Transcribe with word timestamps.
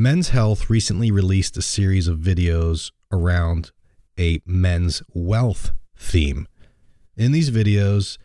Men's 0.00 0.30
Health 0.30 0.70
recently 0.70 1.10
released 1.10 1.58
a 1.58 1.60
series 1.60 2.08
of 2.08 2.20
videos 2.20 2.90
around 3.12 3.70
a 4.18 4.40
men's 4.46 5.02
wealth 5.12 5.72
theme. 5.94 6.48
In 7.18 7.32
these 7.32 7.50
videos, 7.50 8.16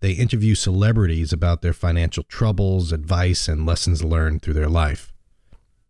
they 0.00 0.12
interview 0.12 0.54
celebrities 0.54 1.30
about 1.30 1.60
their 1.60 1.74
financial 1.74 2.22
troubles, 2.22 2.90
advice, 2.90 3.48
and 3.48 3.66
lessons 3.66 4.02
learned 4.02 4.40
through 4.40 4.54
their 4.54 4.70
life. 4.70 5.12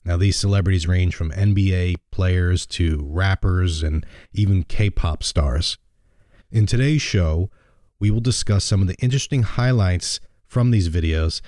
Now, 0.04 0.16
these 0.16 0.36
celebrities 0.36 0.88
range 0.88 1.14
from 1.14 1.30
NBA 1.30 1.98
players 2.10 2.66
to 2.66 3.00
rappers 3.08 3.84
and 3.84 4.04
even 4.32 4.64
K 4.64 4.90
pop 4.90 5.22
stars. 5.22 5.78
In 6.50 6.66
today's 6.66 7.02
show, 7.02 7.50
we 8.00 8.10
will 8.10 8.18
discuss 8.18 8.64
some 8.64 8.82
of 8.82 8.88
the 8.88 8.96
interesting 8.98 9.44
highlights 9.44 10.18
from 10.50 10.72
these 10.72 10.88
videos. 10.88 11.40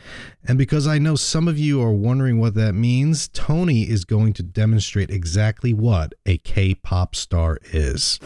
And 0.46 0.56
because 0.56 0.86
I 0.86 0.98
know 0.98 1.16
some 1.16 1.48
of 1.48 1.58
you 1.58 1.82
are 1.82 1.90
wondering 1.90 2.38
what 2.38 2.54
that 2.54 2.72
means, 2.72 3.26
Tony 3.28 3.82
is 3.82 4.04
going 4.04 4.32
to 4.34 4.44
demonstrate 4.44 5.10
exactly 5.10 5.74
what 5.74 6.14
a 6.24 6.38
K 6.38 6.74
pop 6.74 7.16
star 7.16 7.58
is. 7.72 8.20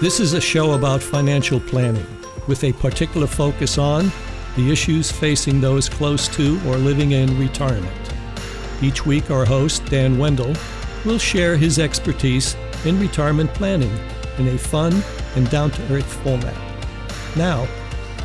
This 0.00 0.18
is 0.20 0.32
a 0.32 0.40
show 0.40 0.72
about 0.72 1.02
financial 1.02 1.60
planning 1.60 2.06
with 2.48 2.64
a 2.64 2.72
particular 2.72 3.26
focus 3.26 3.76
on 3.76 4.10
the 4.56 4.72
issues 4.72 5.12
facing 5.12 5.60
those 5.60 5.88
close 5.88 6.28
to 6.28 6.58
or 6.66 6.76
living 6.76 7.12
in 7.12 7.38
retirement. 7.38 7.92
Each 8.80 9.04
week, 9.04 9.30
our 9.30 9.44
host, 9.44 9.84
Dan 9.86 10.18
Wendell, 10.18 10.56
will 11.04 11.18
share 11.18 11.56
his 11.56 11.78
expertise 11.78 12.56
in 12.84 12.98
retirement 12.98 13.52
planning 13.54 13.96
in 14.38 14.48
a 14.48 14.58
fun 14.58 15.02
and 15.36 15.48
down 15.50 15.70
to 15.70 15.94
earth 15.94 16.12
format. 16.22 16.56
Now, 17.36 17.66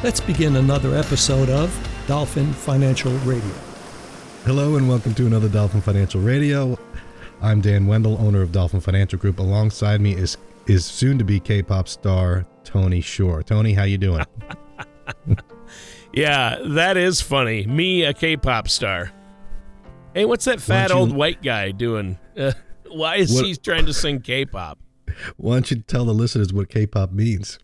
let's 0.04 0.20
begin 0.20 0.56
another 0.56 0.96
episode 0.96 1.50
of 1.50 1.74
Dolphin 2.08 2.54
Financial 2.54 3.12
Radio. 3.20 3.56
Hello, 4.46 4.78
and 4.78 4.88
welcome 4.88 5.14
to 5.16 5.26
another 5.26 5.50
Dolphin 5.50 5.82
Financial 5.82 6.22
Radio. 6.22 6.78
I'm 7.42 7.62
Dan 7.62 7.86
Wendell, 7.86 8.18
owner 8.20 8.42
of 8.42 8.52
Dolphin 8.52 8.80
Financial 8.80 9.20
Group. 9.20 9.40
Alongside 9.40 10.02
me 10.02 10.16
is 10.16 10.38
is 10.68 10.86
soon 10.86 11.18
to 11.18 11.24
be 11.24 11.40
K-pop 11.40 11.88
star 11.88 12.46
Tony 12.64 13.02
Shore. 13.02 13.44
Tony, 13.44 13.74
how 13.74 13.84
you 13.84 13.98
doing? 13.98 14.26
yeah, 16.14 16.58
that 16.62 16.98
is 16.98 17.22
funny. 17.22 17.66
Me, 17.66 18.04
a 18.04 18.14
K-pop 18.14 18.68
star. 18.68 19.12
Hey, 20.14 20.26
what's 20.26 20.46
that 20.46 20.60
fat 20.60 20.92
old 20.92 21.14
white 21.14 21.42
guy 21.42 21.72
doing? 21.72 22.18
Uh, 22.38 22.52
why 22.90 23.18
is 23.18 23.34
what, 23.34 23.46
he 23.46 23.56
trying 23.56 23.86
to 23.86 23.94
sing 23.94 24.22
K-pop? 24.22 24.80
Why 25.38 25.56
don't 25.56 25.72
you 25.72 25.78
tell 25.78 26.06
the 26.06 26.14
listeners 26.14 26.54
what 26.54 26.70
K-pop 26.70 27.12
means? 27.12 27.60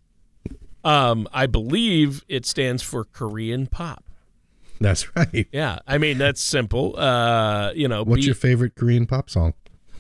Um, 0.84 1.28
I 1.32 1.46
believe 1.46 2.26
it 2.28 2.46
stands 2.46 2.84
for 2.84 3.06
Korean 3.06 3.68
pop. 3.68 4.04
That's 4.82 5.16
right. 5.16 5.48
Yeah, 5.52 5.80
I 5.88 5.98
mean 5.98 6.18
that's 6.18 6.42
simple. 6.42 7.00
Uh, 7.00 7.72
you 7.74 7.88
know, 7.88 8.04
what's 8.04 8.22
be, 8.22 8.26
your 8.26 8.36
favorite 8.36 8.76
Korean 8.76 9.06
pop 9.06 9.30
song? 9.30 9.54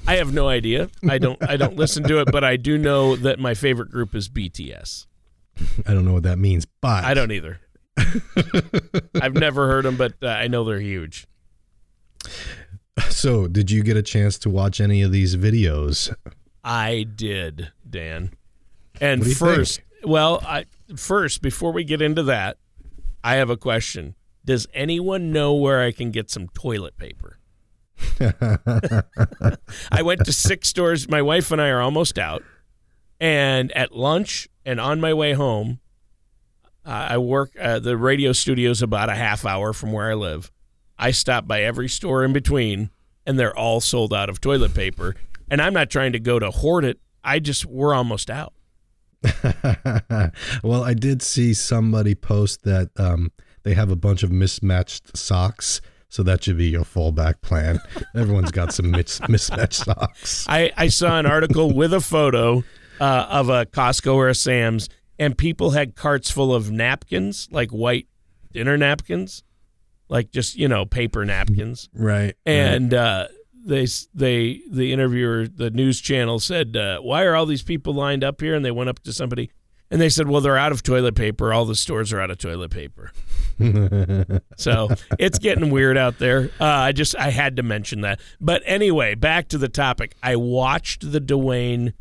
I 0.05 0.17
have 0.17 0.33
no 0.33 0.49
idea. 0.49 0.89
I 1.07 1.17
don't. 1.17 1.41
I 1.41 1.55
don't 1.55 1.77
listen 1.77 2.03
to 2.03 2.19
it, 2.19 2.29
but 2.31 2.43
I 2.43 2.57
do 2.57 2.77
know 2.77 3.15
that 3.15 3.39
my 3.39 3.53
favorite 3.53 3.89
group 3.89 4.13
is 4.13 4.27
BTS. 4.27 5.05
I 5.87 5.93
don't 5.93 6.03
know 6.03 6.13
what 6.13 6.23
that 6.23 6.37
means, 6.37 6.65
but 6.81 7.05
I 7.05 7.13
don't 7.13 7.31
either. 7.31 7.59
I've 9.21 9.35
never 9.35 9.67
heard 9.67 9.85
them, 9.85 9.95
but 9.95 10.15
uh, 10.21 10.27
I 10.27 10.47
know 10.47 10.63
they're 10.65 10.79
huge. 10.79 11.27
So, 13.09 13.47
did 13.47 13.71
you 13.71 13.83
get 13.83 13.95
a 13.95 14.01
chance 14.01 14.37
to 14.39 14.49
watch 14.49 14.81
any 14.81 15.01
of 15.01 15.11
these 15.11 15.35
videos? 15.35 16.13
I 16.63 17.03
did, 17.03 17.71
Dan. 17.87 18.31
And 19.01 19.25
first, 19.35 19.81
think? 19.81 20.09
well, 20.09 20.41
I 20.45 20.65
first 20.95 21.41
before 21.41 21.71
we 21.73 21.83
get 21.83 22.01
into 22.01 22.23
that, 22.23 22.57
I 23.23 23.35
have 23.35 23.49
a 23.49 23.57
question. 23.57 24.15
Does 24.45 24.67
anyone 24.73 25.31
know 25.31 25.53
where 25.53 25.81
I 25.81 25.91
can 25.91 26.11
get 26.11 26.29
some 26.29 26.47
toilet 26.49 26.97
paper? 26.97 27.39
I 29.91 30.01
went 30.01 30.25
to 30.25 30.33
six 30.33 30.67
stores. 30.67 31.07
My 31.07 31.21
wife 31.21 31.51
and 31.51 31.61
I 31.61 31.69
are 31.69 31.81
almost 31.81 32.19
out. 32.19 32.43
And 33.19 33.71
at 33.71 33.95
lunch 33.95 34.49
and 34.65 34.79
on 34.79 34.99
my 34.99 35.13
way 35.13 35.33
home, 35.33 35.79
uh, 36.85 37.07
I 37.11 37.17
work 37.17 37.51
uh, 37.59 37.79
the 37.79 37.95
radio 37.95 38.33
studio's 38.33 38.81
about 38.81 39.09
a 39.09 39.15
half 39.15 39.45
hour 39.45 39.71
from 39.71 39.93
where 39.93 40.11
I 40.11 40.15
live. 40.15 40.51
I 40.97 41.11
stop 41.11 41.47
by 41.47 41.63
every 41.63 41.87
store 41.87 42.23
in 42.23 42.33
between, 42.33 42.89
and 43.25 43.39
they're 43.39 43.57
all 43.57 43.79
sold 43.79 44.13
out 44.13 44.29
of 44.29 44.41
toilet 44.41 44.73
paper. 44.73 45.15
And 45.49 45.61
I'm 45.61 45.73
not 45.73 45.89
trying 45.89 46.13
to 46.13 46.19
go 46.19 46.39
to 46.39 46.51
hoard 46.51 46.85
it. 46.85 46.99
I 47.23 47.39
just 47.39 47.65
we're 47.65 47.93
almost 47.93 48.29
out. 48.29 48.53
well, 50.63 50.83
I 50.83 50.93
did 50.93 51.21
see 51.21 51.53
somebody 51.53 52.15
post 52.15 52.63
that 52.63 52.89
um, 52.97 53.31
they 53.63 53.73
have 53.73 53.89
a 53.89 53.95
bunch 53.95 54.23
of 54.23 54.31
mismatched 54.31 55.15
socks. 55.15 55.81
So 56.09 56.21
that 56.23 56.43
should 56.43 56.57
be 56.57 56.69
your 56.69 56.83
fallback 56.83 57.41
plan. 57.41 57.79
Everyone's 58.15 58.51
got 58.51 58.71
some 58.71 58.91
mis- 58.91 59.27
mismatched 59.27 59.85
socks. 59.85 60.45
I, 60.47 60.71
I 60.77 60.87
saw 60.89 61.17
an 61.17 61.25
article 61.25 61.71
with 61.75 61.93
a 61.93 62.01
photo 62.01 62.63
uh, 62.99 63.25
of 63.29 63.49
a 63.49 63.65
Costco 63.65 64.13
or 64.13 64.29
a 64.29 64.35
Sam's, 64.35 64.89
and 65.17 65.35
people 65.37 65.71
had 65.71 65.95
carts 65.95 66.29
full 66.29 66.53
of 66.53 66.69
napkins, 66.69 67.47
like 67.51 67.71
white 67.71 68.07
dinner 68.51 68.77
napkins, 68.77 69.43
like 70.07 70.31
just 70.31 70.55
you 70.55 70.67
know 70.67 70.85
paper 70.85 71.25
napkins, 71.25 71.89
right? 71.95 72.35
And 72.45 72.93
right. 72.93 72.99
Uh, 72.99 73.27
they 73.63 73.87
they 74.13 74.61
the 74.69 74.91
interviewer, 74.91 75.47
the 75.47 75.69
news 75.69 76.01
channel 76.01 76.39
said, 76.39 76.75
uh, 76.75 76.99
"Why 76.99 77.23
are 77.23 77.35
all 77.35 77.45
these 77.45 77.63
people 77.63 77.93
lined 77.93 78.23
up 78.23 78.41
here?" 78.41 78.55
And 78.55 78.63
they 78.63 78.71
went 78.71 78.89
up 78.89 78.99
to 79.03 79.13
somebody, 79.13 79.51
and 79.89 80.01
they 80.01 80.09
said, 80.09 80.27
"Well, 80.27 80.41
they're 80.41 80.57
out 80.57 80.71
of 80.71 80.83
toilet 80.83 81.15
paper. 81.15 81.53
All 81.53 81.65
the 81.65 81.75
stores 81.75 82.11
are 82.13 82.19
out 82.19 82.31
of 82.31 82.37
toilet 82.37 82.71
paper." 82.71 83.11
so 84.57 84.89
it's 85.19 85.39
getting 85.39 85.69
weird 85.69 85.97
out 85.97 86.19
there. 86.19 86.49
Uh, 86.59 86.65
I 86.65 86.91
just 86.91 87.15
I 87.15 87.29
had 87.29 87.55
to 87.57 87.63
mention 87.63 88.01
that. 88.01 88.19
But 88.41 88.63
anyway, 88.65 89.15
back 89.15 89.47
to 89.49 89.57
the 89.57 89.69
topic. 89.69 90.15
I 90.21 90.35
watched 90.35 91.11
the 91.11 91.21
dwyane 91.21 91.93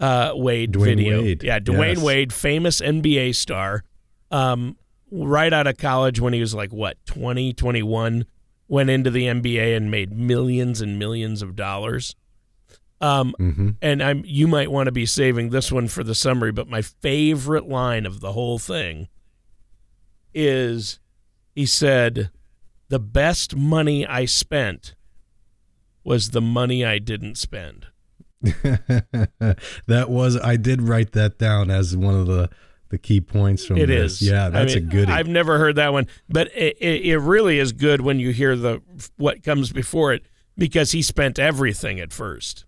uh, 0.00 0.32
Wade 0.34 0.72
Dwyane 0.72 0.84
video. 0.84 1.22
Wade. 1.22 1.42
Yeah, 1.42 1.58
dwyane 1.58 1.96
yes. 1.96 2.02
Wade, 2.02 2.32
famous 2.32 2.80
NBA 2.80 3.34
star. 3.34 3.84
Um, 4.30 4.76
right 5.10 5.52
out 5.52 5.66
of 5.66 5.76
college 5.76 6.20
when 6.20 6.32
he 6.32 6.40
was 6.40 6.54
like 6.54 6.72
what 6.72 6.96
20, 7.06 7.52
21 7.52 8.26
went 8.68 8.90
into 8.90 9.10
the 9.10 9.26
NBA 9.26 9.76
and 9.76 9.90
made 9.90 10.16
millions 10.16 10.80
and 10.80 10.98
millions 10.98 11.42
of 11.42 11.56
dollars. 11.56 12.14
Um, 13.00 13.34
mm-hmm. 13.38 13.70
And 13.82 14.02
I'm 14.02 14.22
you 14.24 14.46
might 14.48 14.70
want 14.70 14.86
to 14.86 14.92
be 14.92 15.06
saving 15.06 15.50
this 15.50 15.70
one 15.70 15.88
for 15.88 16.02
the 16.02 16.14
summary, 16.14 16.52
but 16.52 16.68
my 16.68 16.80
favorite 16.82 17.68
line 17.68 18.06
of 18.06 18.20
the 18.20 18.32
whole 18.32 18.58
thing 18.58 19.08
is 20.32 21.00
he 21.54 21.66
said, 21.66 22.30
"The 22.88 23.00
best 23.00 23.56
money 23.56 24.06
I 24.06 24.24
spent 24.24 24.94
was 26.02 26.30
the 26.30 26.40
money 26.40 26.84
I 26.84 26.98
didn't 26.98 27.36
spend." 27.36 27.88
that 28.42 30.06
was 30.08 30.36
I 30.38 30.56
did 30.56 30.82
write 30.82 31.12
that 31.12 31.38
down 31.38 31.70
as 31.70 31.96
one 31.96 32.14
of 32.14 32.26
the 32.26 32.48
the 32.94 32.98
key 32.98 33.20
points 33.20 33.66
from 33.66 33.76
it 33.76 33.86
this. 33.86 34.22
Is. 34.22 34.30
Yeah, 34.30 34.50
that's 34.50 34.72
I 34.72 34.76
mean, 34.76 34.86
a 34.86 34.90
good. 34.90 35.10
I've 35.10 35.26
never 35.26 35.58
heard 35.58 35.74
that 35.76 35.92
one, 35.92 36.06
but 36.28 36.46
it, 36.54 36.76
it, 36.80 37.04
it 37.06 37.18
really 37.18 37.58
is 37.58 37.72
good 37.72 38.00
when 38.00 38.20
you 38.20 38.30
hear 38.30 38.54
the 38.54 38.82
what 39.16 39.42
comes 39.42 39.72
before 39.72 40.12
it 40.12 40.22
because 40.56 40.92
he 40.92 41.02
spent 41.02 41.40
everything 41.40 41.98
at 41.98 42.12
first. 42.12 42.64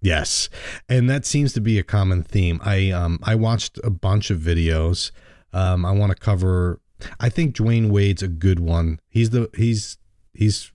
Yes, 0.00 0.48
and 0.88 1.10
that 1.10 1.26
seems 1.26 1.52
to 1.52 1.60
be 1.60 1.78
a 1.78 1.82
common 1.82 2.22
theme. 2.22 2.60
I 2.64 2.90
um 2.90 3.18
I 3.22 3.34
watched 3.34 3.78
a 3.84 3.90
bunch 3.90 4.30
of 4.30 4.38
videos. 4.38 5.10
Um, 5.52 5.84
I 5.84 5.92
want 5.92 6.12
to 6.12 6.16
cover. 6.16 6.80
I 7.20 7.28
think 7.28 7.54
Dwyane 7.54 7.90
Wade's 7.90 8.22
a 8.22 8.28
good 8.28 8.58
one. 8.58 9.00
He's 9.10 9.30
the 9.30 9.50
he's 9.54 9.98
he's 10.32 10.72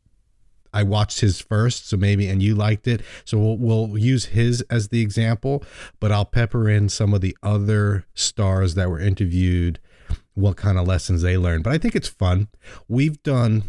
I 0.74 0.84
watched 0.84 1.20
his 1.20 1.42
first, 1.42 1.90
so 1.90 1.98
maybe, 1.98 2.28
and 2.28 2.42
you 2.42 2.56
liked 2.56 2.88
it. 2.88 3.02
So 3.26 3.38
we'll, 3.38 3.58
we'll 3.58 3.98
use 3.98 4.26
his 4.26 4.62
as 4.70 4.90
the 4.90 5.02
example, 5.02 5.64
but 6.00 6.12
I'll 6.12 6.26
pepper 6.26 6.70
in 6.70 6.90
some 6.90 7.14
of 7.14 7.22
the 7.22 7.36
other 7.44 8.06
stars 8.14 8.76
that 8.76 8.90
were 8.90 9.00
interviewed, 9.00 9.80
what 10.34 10.58
kind 10.58 10.78
of 10.78 10.88
lessons 10.88 11.22
they 11.22 11.38
learned. 11.38 11.64
But 11.64 11.74
I 11.74 11.78
think 11.78 11.96
it's 11.96 12.08
fun. 12.08 12.48
We've 12.88 13.22
done. 13.24 13.64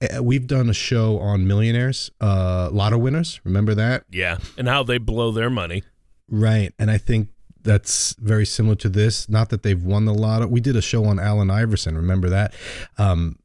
Eh, 0.00 0.18
we've 0.18 0.46
done 0.46 0.68
a 0.68 0.74
show 0.74 1.18
on 1.18 1.46
millionaires, 1.46 2.10
a 2.20 2.24
uh, 2.24 2.68
lotto 2.72 2.98
winners. 2.98 3.40
Remember 3.44 3.74
that? 3.74 4.04
Yeah, 4.10 4.38
and 4.58 4.68
how 4.68 4.82
they 4.82 4.98
blow 4.98 5.30
their 5.30 5.50
money. 5.50 5.82
Right, 6.28 6.72
and 6.78 6.90
I 6.90 6.98
think 6.98 7.28
that's 7.64 8.14
very 8.18 8.44
similar 8.44 8.76
to 8.76 8.88
this. 8.88 9.28
Not 9.28 9.48
that 9.48 9.62
they've 9.62 9.82
won 9.82 10.04
the 10.04 10.14
lotto. 10.14 10.46
We 10.46 10.60
did 10.60 10.76
a 10.76 10.82
show 10.82 11.04
on 11.06 11.18
Allen 11.18 11.50
Iverson. 11.50 11.96
Remember 11.96 12.28
that? 12.28 12.54
Um, 12.98 13.38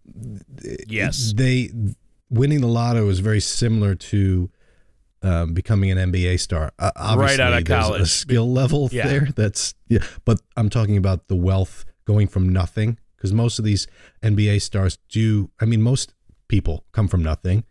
yes. 0.88 1.34
They 1.36 1.72
winning 2.30 2.62
the 2.62 2.68
lotto 2.68 3.08
is 3.10 3.20
very 3.20 3.40
similar 3.40 3.96
to 3.96 4.50
um, 5.22 5.54
becoming 5.54 5.92
an 5.92 6.12
NBA 6.12 6.40
star. 6.40 6.72
Uh, 6.80 7.16
right 7.18 7.40
out 7.40 7.54
of 7.54 7.66
college, 7.66 8.02
a 8.02 8.06
skill 8.06 8.52
level 8.52 8.90
yeah. 8.92 9.08
there. 9.08 9.28
That's 9.36 9.76
yeah. 9.88 10.00
But 10.26 10.40
I'm 10.56 10.70
talking 10.70 10.98
about 10.98 11.28
the 11.28 11.36
wealth 11.36 11.86
going 12.06 12.28
from 12.28 12.50
nothing 12.50 12.98
because 13.18 13.34
most 13.34 13.60
of 13.60 13.66
these 13.66 13.88
NBA 14.24 14.62
stars 14.62 14.98
do. 15.10 15.50
I 15.60 15.66
mean, 15.66 15.81
most 15.81 16.14
people 16.48 16.86
come 16.92 17.08
from 17.08 17.24
nothing, 17.24 17.64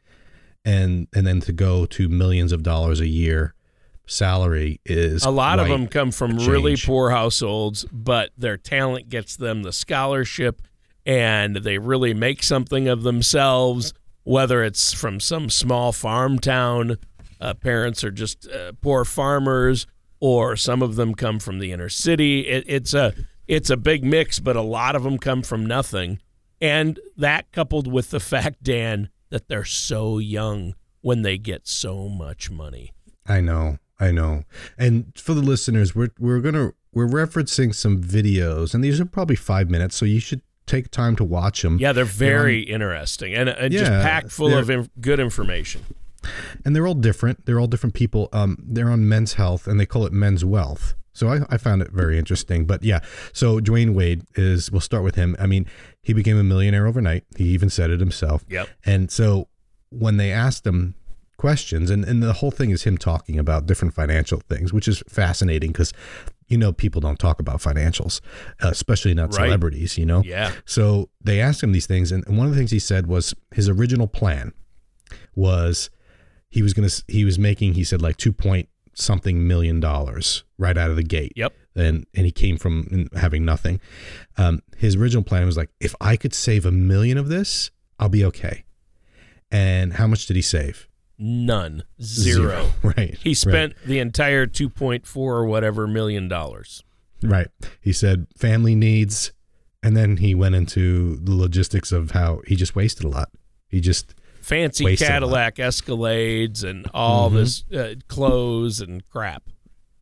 and 0.64 1.08
and 1.14 1.26
then 1.26 1.40
to 1.43 1.52
go 1.52 1.87
to 1.87 2.08
millions 2.08 2.52
of 2.52 2.62
dollars 2.62 3.00
a 3.00 3.08
year 3.08 3.55
salary 4.10 4.81
is 4.84 5.25
a 5.25 5.31
lot 5.31 5.58
of 5.58 5.69
them 5.69 5.87
come 5.87 6.10
from 6.10 6.38
really 6.38 6.76
poor 6.76 7.10
households, 7.10 7.84
but 7.93 8.31
their 8.37 8.56
talent 8.56 9.08
gets 9.08 9.37
them 9.37 9.62
the 9.62 9.72
scholarship 9.72 10.62
and 11.06 11.56
they 11.56 11.78
really 11.78 12.14
make 12.14 12.43
something 12.43 12.88
of 12.88 13.02
themselves, 13.02 13.94
whether 14.28 14.62
it's 14.62 14.92
from 14.92 15.19
some 15.19 15.48
small 15.48 15.90
farm 15.90 16.38
town, 16.38 16.98
uh, 17.40 17.54
parents 17.54 18.04
are 18.04 18.10
just 18.10 18.46
uh, 18.50 18.72
poor 18.82 19.02
farmers, 19.02 19.86
or 20.20 20.54
some 20.54 20.82
of 20.82 20.96
them 20.96 21.14
come 21.14 21.38
from 21.38 21.60
the 21.60 21.72
inner 21.72 21.88
city. 21.88 22.40
It, 22.40 22.64
it's 22.66 22.92
a 22.92 23.14
it's 23.46 23.70
a 23.70 23.76
big 23.78 24.04
mix, 24.04 24.38
but 24.38 24.54
a 24.54 24.60
lot 24.60 24.94
of 24.94 25.02
them 25.02 25.16
come 25.16 25.42
from 25.42 25.64
nothing, 25.64 26.20
and 26.60 27.00
that 27.16 27.50
coupled 27.52 27.90
with 27.90 28.10
the 28.10 28.20
fact, 28.34 28.62
Dan, 28.62 29.08
that 29.30 29.48
they're 29.48 29.64
so 29.64 30.19
young 30.19 30.74
when 31.00 31.22
they 31.22 31.38
get 31.38 31.66
so 31.66 32.06
much 32.10 32.50
money. 32.50 32.92
I 33.26 33.40
know, 33.40 33.78
I 33.98 34.10
know. 34.10 34.42
And 34.76 35.10
for 35.16 35.32
the 35.32 35.40
listeners, 35.40 35.94
we're 35.94 36.10
we're 36.19 36.40
gonna 36.40 36.72
we're 36.92 37.08
referencing 37.08 37.74
some 37.74 38.02
videos, 38.02 38.74
and 38.74 38.84
these 38.84 39.00
are 39.00 39.06
probably 39.06 39.36
five 39.36 39.70
minutes, 39.70 39.96
so 39.96 40.04
you 40.04 40.20
should 40.20 40.42
take 40.69 40.91
time 40.91 41.17
to 41.17 41.25
watch 41.25 41.62
them. 41.62 41.79
Yeah, 41.79 41.93
they're 41.93 42.05
very 42.05 42.61
interesting 42.61 43.35
and, 43.35 43.49
and 43.49 43.73
just 43.73 43.91
packed 43.91 44.31
full 44.31 44.56
of 44.56 44.70
inf- 44.70 44.91
good 45.00 45.19
information. 45.20 45.82
and 46.65 46.75
they're 46.76 46.87
all 46.87 46.94
different. 46.94 47.47
They're 47.47 47.59
all 47.61 47.67
different 47.67 47.94
people. 47.94 48.29
Um, 48.32 48.59
they're 48.62 48.91
on 48.91 49.09
Men's 49.09 49.35
Health, 49.35 49.67
and 49.67 49.79
they 49.81 49.87
call 49.87 50.05
it 50.06 50.12
Men's 50.12 50.44
Wealth. 50.44 50.94
So 51.12 51.29
I, 51.29 51.41
I 51.50 51.56
found 51.59 51.82
it 51.82 51.91
very 51.91 52.17
interesting. 52.19 52.65
But 52.65 52.85
yeah, 52.85 53.00
so 53.32 53.59
Dwyane 53.61 53.94
Wade 53.94 54.23
is. 54.37 54.70
We'll 54.70 54.81
start 54.81 55.03
with 55.03 55.17
him. 55.17 55.35
I 55.38 55.47
mean, 55.47 55.67
he 56.03 56.12
became 56.12 56.37
a 56.38 56.44
millionaire 56.44 56.87
overnight. 56.87 57.25
He 57.37 57.44
even 57.47 57.70
said 57.70 57.91
it 57.91 57.99
himself. 58.00 58.44
Yep. 58.49 58.69
And 58.85 59.11
so 59.11 59.49
when 59.91 60.17
they 60.17 60.31
asked 60.31 60.67
him 60.67 60.94
questions, 61.37 61.91
and, 61.91 62.05
and 62.05 62.23
the 62.23 62.35
whole 62.35 62.50
thing 62.50 62.70
is 62.70 62.82
him 62.85 62.99
talking 62.99 63.38
about 63.38 63.67
different 63.67 63.94
financial 63.94 64.41
things, 64.49 64.73
which 64.73 64.87
is 64.87 65.03
fascinating 65.09 65.70
because 65.73 65.93
you 66.48 66.58
know 66.58 66.72
people 66.72 67.00
don't 67.00 67.18
talk 67.18 67.40
about 67.40 67.60
financials, 67.60 68.20
especially 68.60 69.14
not 69.14 69.34
Right. 69.34 69.44
celebrities. 69.46 69.96
You 69.98 70.06
know. 70.06 70.22
Yeah. 70.24 70.52
So 70.64 71.10
they 71.22 71.40
asked 71.40 71.62
him 71.62 71.72
these 71.72 71.86
things, 71.86 72.10
and 72.12 72.26
and 72.26 72.36
one 72.38 72.46
of 72.46 72.52
the 72.52 72.58
things 72.58 72.70
he 72.70 72.78
said 72.78 73.06
was 73.06 73.34
his 73.54 73.68
original 73.68 74.06
plan 74.06 74.52
was 75.34 75.90
he 76.48 76.62
was 76.62 76.72
gonna 76.74 76.88
he 77.06 77.24
was 77.24 77.38
making 77.38 77.74
he 77.74 77.84
said 77.84 78.02
like 78.02 78.16
two 78.16 78.32
point 78.32 78.68
something 78.94 79.46
million 79.46 79.78
dollars 79.78 80.42
right 80.58 80.76
out 80.76 80.90
of 80.90 80.96
the 80.96 81.02
gate. 81.02 81.32
Yep. 81.36 81.52
And 81.76 82.06
and 82.14 82.26
he 82.26 82.32
came 82.32 82.56
from 82.56 83.08
having 83.14 83.44
nothing. 83.44 83.80
Um, 84.36 84.62
his 84.76 84.96
original 84.96 85.22
plan 85.22 85.46
was 85.46 85.56
like 85.56 85.70
if 85.80 85.94
I 86.00 86.16
could 86.16 86.34
save 86.34 86.66
a 86.66 86.72
million 86.72 87.18
of 87.18 87.28
this, 87.28 87.70
I'll 87.98 88.08
be 88.08 88.24
okay. 88.24 88.64
And 89.50 89.94
how 89.94 90.06
much 90.06 90.26
did 90.26 90.36
he 90.36 90.42
save? 90.42 90.88
None. 91.19 91.82
Zero. 92.00 92.70
Right. 92.82 93.19
He 93.23 93.35
spent 93.35 93.75
the 93.85 93.99
entire 93.99 94.47
2.4 94.47 95.17
or 95.17 95.44
whatever 95.47 95.87
million 95.87 96.29
dollars. 96.29 96.82
Right. 97.23 97.49
He 97.81 97.93
said 97.93 98.26
family 98.37 98.75
needs, 98.76 99.32
and 99.82 99.97
then 99.97 100.19
he 100.19 100.35
went 100.35 100.55
into 100.55 101.17
the 101.17 101.35
logistics 101.35 101.91
of 101.93 102.12
how 102.12 102.41
he 102.47 102.55
just 102.56 102.76
wasted 102.76 103.05
a 103.05 103.09
lot. 103.09 103.31
He 103.69 103.81
just 103.81 104.15
Fancy 104.41 104.85
Wasted 104.85 105.09
a 105.09 105.11
lot. 105.11 105.15
Cadillac 105.15 105.55
Escalades 105.56 106.62
and 106.65 106.87
all 106.94 107.31
Mhm. 107.31 107.35
this 107.35 107.65
uh, 107.76 107.94
clothes 108.06 108.81
and 108.81 109.06
crap. 109.09 109.43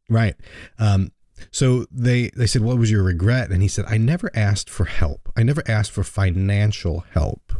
Right. 0.08 0.36
Um, 0.78 1.10
so 1.50 1.86
they 1.90 2.28
they 2.36 2.46
said, 2.46 2.62
"What 2.62 2.78
was 2.78 2.90
your 2.90 3.02
regret?" 3.02 3.50
And 3.50 3.60
he 3.62 3.68
said, 3.68 3.86
"I 3.88 3.96
never 3.96 4.30
asked 4.34 4.68
for 4.70 4.84
help. 4.84 5.32
I 5.36 5.42
never 5.42 5.62
asked 5.66 5.90
for 5.90 6.04
financial 6.04 7.00
help." 7.12 7.54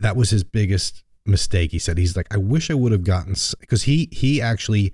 That 0.00 0.16
was 0.16 0.30
his 0.30 0.42
biggest 0.44 1.04
mistake. 1.24 1.72
He 1.72 1.78
said, 1.78 1.98
"He's 1.98 2.16
like, 2.16 2.32
I 2.32 2.38
wish 2.38 2.70
I 2.70 2.74
would 2.74 2.92
have 2.92 3.04
gotten 3.04 3.34
because 3.60 3.84
he 3.84 4.08
he 4.12 4.40
actually 4.40 4.92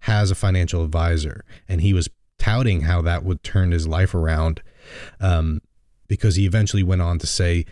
has 0.00 0.30
a 0.30 0.34
financial 0.34 0.84
advisor, 0.84 1.44
and 1.68 1.80
he 1.80 1.92
was 1.92 2.08
touting 2.38 2.82
how 2.82 3.02
that 3.02 3.24
would 3.24 3.42
turn 3.42 3.72
his 3.72 3.86
life 3.88 4.14
around, 4.14 4.62
um, 5.20 5.60
because 6.06 6.36
he 6.36 6.46
eventually 6.46 6.82
went 6.82 7.02
on 7.02 7.18
to 7.18 7.26
say." 7.26 7.64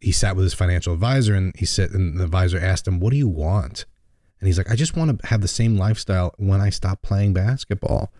He 0.00 0.12
sat 0.12 0.36
with 0.36 0.44
his 0.44 0.54
financial 0.54 0.94
advisor 0.94 1.34
and 1.34 1.52
he 1.56 1.66
said, 1.66 1.90
and 1.90 2.20
the 2.20 2.22
advisor 2.22 2.56
asked 2.56 2.86
him, 2.86 3.00
What 3.00 3.10
do 3.10 3.16
you 3.16 3.26
want? 3.26 3.84
And 4.40 4.46
he's 4.46 4.58
like, 4.58 4.70
I 4.70 4.76
just 4.76 4.96
want 4.96 5.20
to 5.20 5.26
have 5.26 5.40
the 5.40 5.48
same 5.48 5.76
lifestyle 5.76 6.34
when 6.38 6.60
I 6.60 6.70
stop 6.70 7.02
playing 7.02 7.32
basketball. 7.32 8.12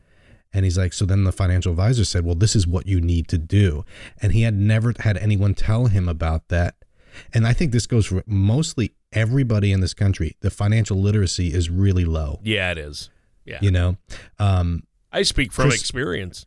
And 0.53 0.65
he's 0.65 0.79
like, 0.79 0.93
so 0.93 1.05
then 1.05 1.25
the 1.25 1.33
financial 1.33 1.73
advisor 1.73 2.05
said, 2.05 2.25
well, 2.25 2.35
this 2.35 2.57
is 2.57 2.67
what 2.67 2.87
you 2.87 3.01
need 3.01 3.29
to 3.29 3.39
do. 3.39 3.85
And 4.21 4.33
he 4.33 4.43
had 4.43 4.55
never 4.55 4.95
had 4.99 5.17
anyone 5.19 5.55
tell 5.55 5.87
him 5.87 6.09
about 6.09 6.49
that. 6.49 6.77
And 7.35 7.47
I 7.47 7.53
think 7.53 7.73
this 7.73 7.87
goes 7.87 8.07
for 8.07 8.23
mostly 8.27 8.93
everybody 9.13 9.73
in 9.73 9.81
this 9.81 9.95
country. 9.95 10.37
The 10.41 10.51
financial 10.51 10.97
literacy 11.01 11.49
is 11.55 11.71
really 11.71 12.05
low, 12.05 12.41
Yeah, 12.43 12.71
it 12.73 12.79
is. 12.79 13.11
Yeah. 13.45 13.59
you 13.63 13.71
know? 13.71 13.97
Um, 14.39 14.85
I 15.11 15.23
speak 15.23 15.53
from 15.53 15.71
Chris- 15.71 15.81
experience. 15.81 16.47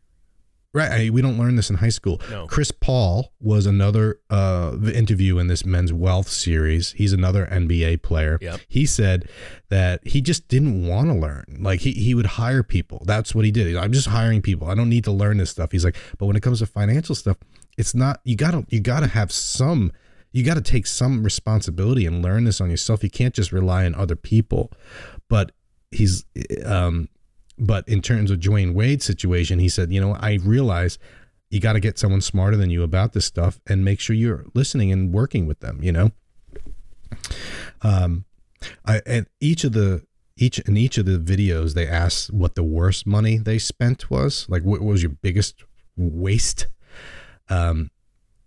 Right. 0.74 0.90
I, 0.90 1.10
we 1.10 1.20
don't 1.20 1.36
learn 1.36 1.56
this 1.56 1.68
in 1.68 1.76
high 1.76 1.90
school. 1.90 2.18
No. 2.30 2.46
Chris 2.46 2.70
Paul 2.70 3.30
was 3.40 3.66
another 3.66 4.20
uh, 4.30 4.70
the 4.74 4.96
interview 4.96 5.36
in 5.36 5.46
this 5.46 5.66
men's 5.66 5.92
wealth 5.92 6.28
series. 6.28 6.92
He's 6.92 7.12
another 7.12 7.44
NBA 7.52 8.00
player. 8.00 8.38
Yep. 8.40 8.60
He 8.68 8.86
said 8.86 9.28
that 9.68 10.00
he 10.06 10.22
just 10.22 10.48
didn't 10.48 10.86
want 10.86 11.08
to 11.08 11.14
learn. 11.14 11.58
Like 11.60 11.80
he, 11.80 11.92
he 11.92 12.14
would 12.14 12.24
hire 12.24 12.62
people. 12.62 13.02
That's 13.04 13.34
what 13.34 13.44
he 13.44 13.50
did. 13.50 13.66
He's 13.66 13.76
like, 13.76 13.84
I'm 13.84 13.92
just 13.92 14.08
hiring 14.08 14.40
people. 14.40 14.66
I 14.68 14.74
don't 14.74 14.88
need 14.88 15.04
to 15.04 15.12
learn 15.12 15.36
this 15.36 15.50
stuff. 15.50 15.72
He's 15.72 15.84
like, 15.84 15.96
but 16.16 16.24
when 16.24 16.36
it 16.36 16.42
comes 16.42 16.60
to 16.60 16.66
financial 16.66 17.14
stuff, 17.14 17.36
it's 17.76 17.94
not 17.94 18.20
you 18.24 18.34
gotta 18.36 18.64
you 18.70 18.80
gotta 18.80 19.08
have 19.08 19.30
some 19.30 19.92
you 20.32 20.44
gotta 20.44 20.60
take 20.60 20.86
some 20.86 21.22
responsibility 21.22 22.06
and 22.06 22.22
learn 22.22 22.44
this 22.44 22.60
on 22.60 22.70
yourself. 22.70 23.02
You 23.04 23.10
can't 23.10 23.34
just 23.34 23.52
rely 23.52 23.84
on 23.84 23.94
other 23.94 24.16
people. 24.16 24.72
But 25.28 25.52
he's 25.90 26.24
um 26.64 27.08
but 27.58 27.86
in 27.88 28.02
terms 28.02 28.30
of 28.30 28.40
Dwyane 28.40 28.74
Wade's 28.74 29.04
situation, 29.04 29.58
he 29.58 29.68
said, 29.68 29.92
you 29.92 30.00
know, 30.00 30.16
I 30.18 30.38
realize 30.42 30.98
you 31.50 31.60
got 31.60 31.74
to 31.74 31.80
get 31.80 31.98
someone 31.98 32.20
smarter 32.20 32.56
than 32.56 32.70
you 32.70 32.82
about 32.82 33.12
this 33.12 33.26
stuff 33.26 33.60
and 33.66 33.84
make 33.84 34.00
sure 34.00 34.16
you're 34.16 34.46
listening 34.54 34.90
and 34.90 35.12
working 35.12 35.46
with 35.46 35.60
them, 35.60 35.82
you 35.82 35.92
know? 35.92 36.10
Um, 37.82 38.24
I, 38.86 39.02
and 39.04 39.26
each 39.38 39.64
of 39.64 39.72
the, 39.72 40.02
each, 40.36 40.58
in 40.60 40.76
each 40.78 40.96
of 40.96 41.04
the 41.04 41.18
videos, 41.18 41.74
they 41.74 41.86
asked 41.86 42.32
what 42.32 42.54
the 42.54 42.62
worst 42.62 43.06
money 43.06 43.36
they 43.36 43.58
spent 43.58 44.10
was. 44.10 44.46
Like, 44.48 44.62
what 44.62 44.80
was 44.80 45.02
your 45.02 45.12
biggest 45.12 45.62
waste? 45.94 46.68
Um, 47.50 47.90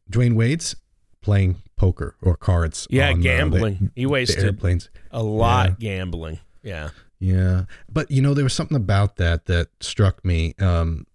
Dwyane 0.10 0.36
Wade's 0.36 0.76
playing 1.26 1.56
poker 1.76 2.16
or 2.22 2.36
cards. 2.36 2.88
Yeah, 2.90 3.08
on, 3.08 3.14
uh, 3.14 3.18
the- 3.18 3.24
gambling. 3.24 3.92
he 3.96 4.06
wasted 4.06 4.44
airplanes. 4.44 4.90
a 5.12 5.24
lot 5.24 5.80
gambling. 5.80 6.40
Yeah. 6.64 6.90
Yeah, 7.20 7.64
but 7.92 8.12
you 8.12 8.22
know 8.22 8.34
there 8.34 8.44
was 8.44 8.54
something 8.54 8.76
about 8.76 9.16
that 9.16 9.46
that 9.46 9.70
struck 9.80 10.24
me. 10.24 10.54
Um, 10.60 11.08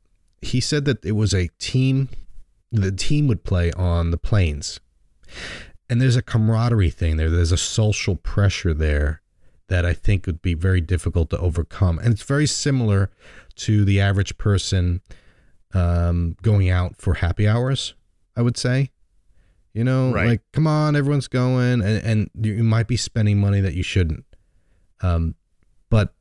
he 0.43 0.59
said 0.61 0.85
that 0.87 1.05
it 1.05 1.13
was 1.13 1.33
a 1.35 1.49
team. 1.59 2.09
The 2.73 2.91
team 2.91 3.29
would 3.29 3.45
play 3.45 3.71
on 3.73 4.11
the 4.11 4.17
planes, 4.17 4.81
and 5.89 6.01
there's 6.01 6.17
a 6.17 6.23
camaraderie 6.23 6.91
thing 6.91 7.17
there. 7.17 7.29
There's 7.31 7.53
a 7.53 7.57
social 7.59 8.17
pressure 8.17 8.73
there 8.73 9.21
that 9.69 9.85
I 9.85 9.93
think 9.93 10.27
would 10.27 10.41
be 10.41 10.55
very 10.55 10.81
difficult 10.81 11.31
to 11.31 11.39
overcome, 11.39 11.99
and 11.99 12.13
it's 12.13 12.23
very 12.23 12.47
similar 12.47 13.11
to 13.57 13.85
the 13.85 14.01
average 14.01 14.39
person 14.39 15.03
um, 15.75 16.35
going 16.43 16.71
out 16.71 16.97
for 16.97 17.15
happy 17.15 17.47
hours. 17.47 17.95
I 18.35 18.43
would 18.43 18.57
say. 18.57 18.91
You 19.73 19.85
know, 19.85 20.13
Right. 20.13 20.27
like 20.27 20.43
come 20.53 20.67
on, 20.67 20.97
everyone's 20.97 21.29
going, 21.29 21.81
and, 21.83 22.03
and 22.05 22.31
you 22.43 22.63
might 22.65 22.89
be 22.89 22.97
spending 22.97 23.39
money 23.39 23.61
that 23.61 23.75
you 23.75 23.83
shouldn't. 23.83 24.25
Um, 25.01 25.35
but 25.91 26.13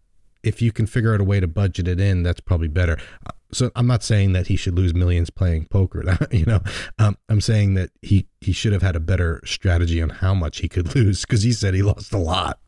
if 0.43 0.61
you 0.61 0.71
can 0.71 0.85
figure 0.85 1.13
out 1.13 1.19
a 1.19 1.23
way 1.23 1.39
to 1.39 1.47
budget 1.47 1.87
it 1.87 1.99
in, 1.99 2.23
that's 2.23 2.39
probably 2.39 2.67
better. 2.69 2.97
Uh, 3.25 3.31
So 3.51 3.71
I'm 3.75 3.87
not 3.87 4.03
saying 4.03 4.33
that 4.33 4.47
he 4.47 4.55
should 4.55 4.75
lose 4.75 4.93
millions 4.93 5.29
playing 5.31 5.65
poker. 5.65 6.03
you 6.31 6.45
know, 6.45 6.61
um, 6.99 7.17
I'm 7.27 7.41
saying 7.41 7.73
that 7.73 7.89
he 8.03 8.27
he 8.39 8.51
should 8.53 8.71
have 8.73 8.83
had 8.83 8.95
a 8.95 8.99
better 8.99 9.41
strategy 9.45 9.99
on 10.01 10.09
how 10.09 10.33
much 10.35 10.59
he 10.59 10.69
could 10.69 10.93
lose 10.95 11.21
because 11.21 11.41
he 11.41 11.51
said 11.51 11.73
he 11.73 11.81
lost 11.81 12.13
a 12.13 12.17
lot. 12.19 12.59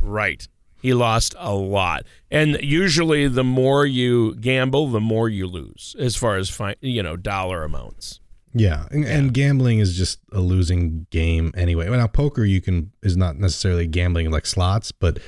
Right. 0.00 0.46
He 0.82 0.94
lost 0.94 1.36
a 1.38 1.54
lot. 1.54 2.04
And 2.28 2.58
usually 2.60 3.28
the 3.28 3.44
more 3.44 3.86
you 3.86 4.34
gamble, 4.34 4.88
the 4.88 5.00
more 5.00 5.28
you 5.28 5.46
lose 5.46 5.94
as 5.98 6.16
far 6.16 6.36
as 6.36 6.50
fi- 6.50 6.74
you 6.80 7.02
know, 7.04 7.16
dollar 7.16 7.62
amounts. 7.62 8.18
Yeah, 8.54 8.86
and, 8.90 9.04
and 9.04 9.34
gambling 9.34 9.78
is 9.78 9.96
just 9.96 10.20
a 10.32 10.40
losing 10.40 11.06
game 11.10 11.52
anyway. 11.56 11.88
Well, 11.88 11.98
now 11.98 12.06
poker 12.06 12.44
you 12.44 12.60
can 12.60 12.92
is 13.02 13.16
not 13.16 13.36
necessarily 13.36 13.86
gambling 13.86 14.30
like 14.30 14.46
slots, 14.46 14.92
but 14.92 15.18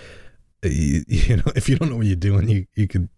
uh, 0.64 0.68
you, 0.68 1.04
you 1.08 1.36
know 1.36 1.52
if 1.56 1.68
you 1.68 1.76
don't 1.76 1.90
know 1.90 1.96
what 1.96 2.06
you're 2.06 2.16
doing, 2.16 2.48
you 2.48 2.66
you 2.74 2.86
could 2.86 3.08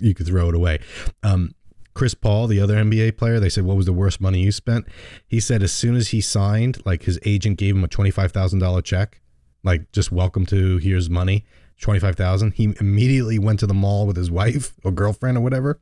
you 0.00 0.14
could 0.14 0.26
throw 0.26 0.48
it 0.48 0.54
away. 0.54 0.80
Um, 1.22 1.54
Chris 1.94 2.14
Paul, 2.14 2.46
the 2.46 2.60
other 2.60 2.76
NBA 2.76 3.16
player, 3.16 3.40
they 3.40 3.48
said, 3.48 3.64
"What 3.64 3.76
was 3.76 3.86
the 3.86 3.92
worst 3.92 4.20
money 4.20 4.40
you 4.40 4.52
spent?" 4.52 4.86
He 5.26 5.40
said, 5.40 5.62
as 5.62 5.72
soon 5.72 5.96
as 5.96 6.08
he 6.08 6.20
signed, 6.20 6.84
like 6.84 7.04
his 7.04 7.18
agent 7.24 7.58
gave 7.58 7.74
him 7.74 7.82
a 7.82 7.88
twenty 7.88 8.10
five 8.10 8.32
thousand 8.32 8.58
dollar 8.60 8.82
check, 8.82 9.22
like 9.64 9.90
just 9.92 10.12
welcome 10.12 10.46
to 10.46 10.76
here's 10.76 11.10
money, 11.10 11.44
twenty 11.80 11.98
five 11.98 12.14
thousand. 12.14 12.52
He 12.52 12.74
immediately 12.78 13.38
went 13.38 13.60
to 13.60 13.66
the 13.66 13.74
mall 13.74 14.06
with 14.06 14.16
his 14.16 14.30
wife 14.30 14.74
or 14.84 14.92
girlfriend 14.92 15.38
or 15.38 15.40
whatever. 15.40 15.80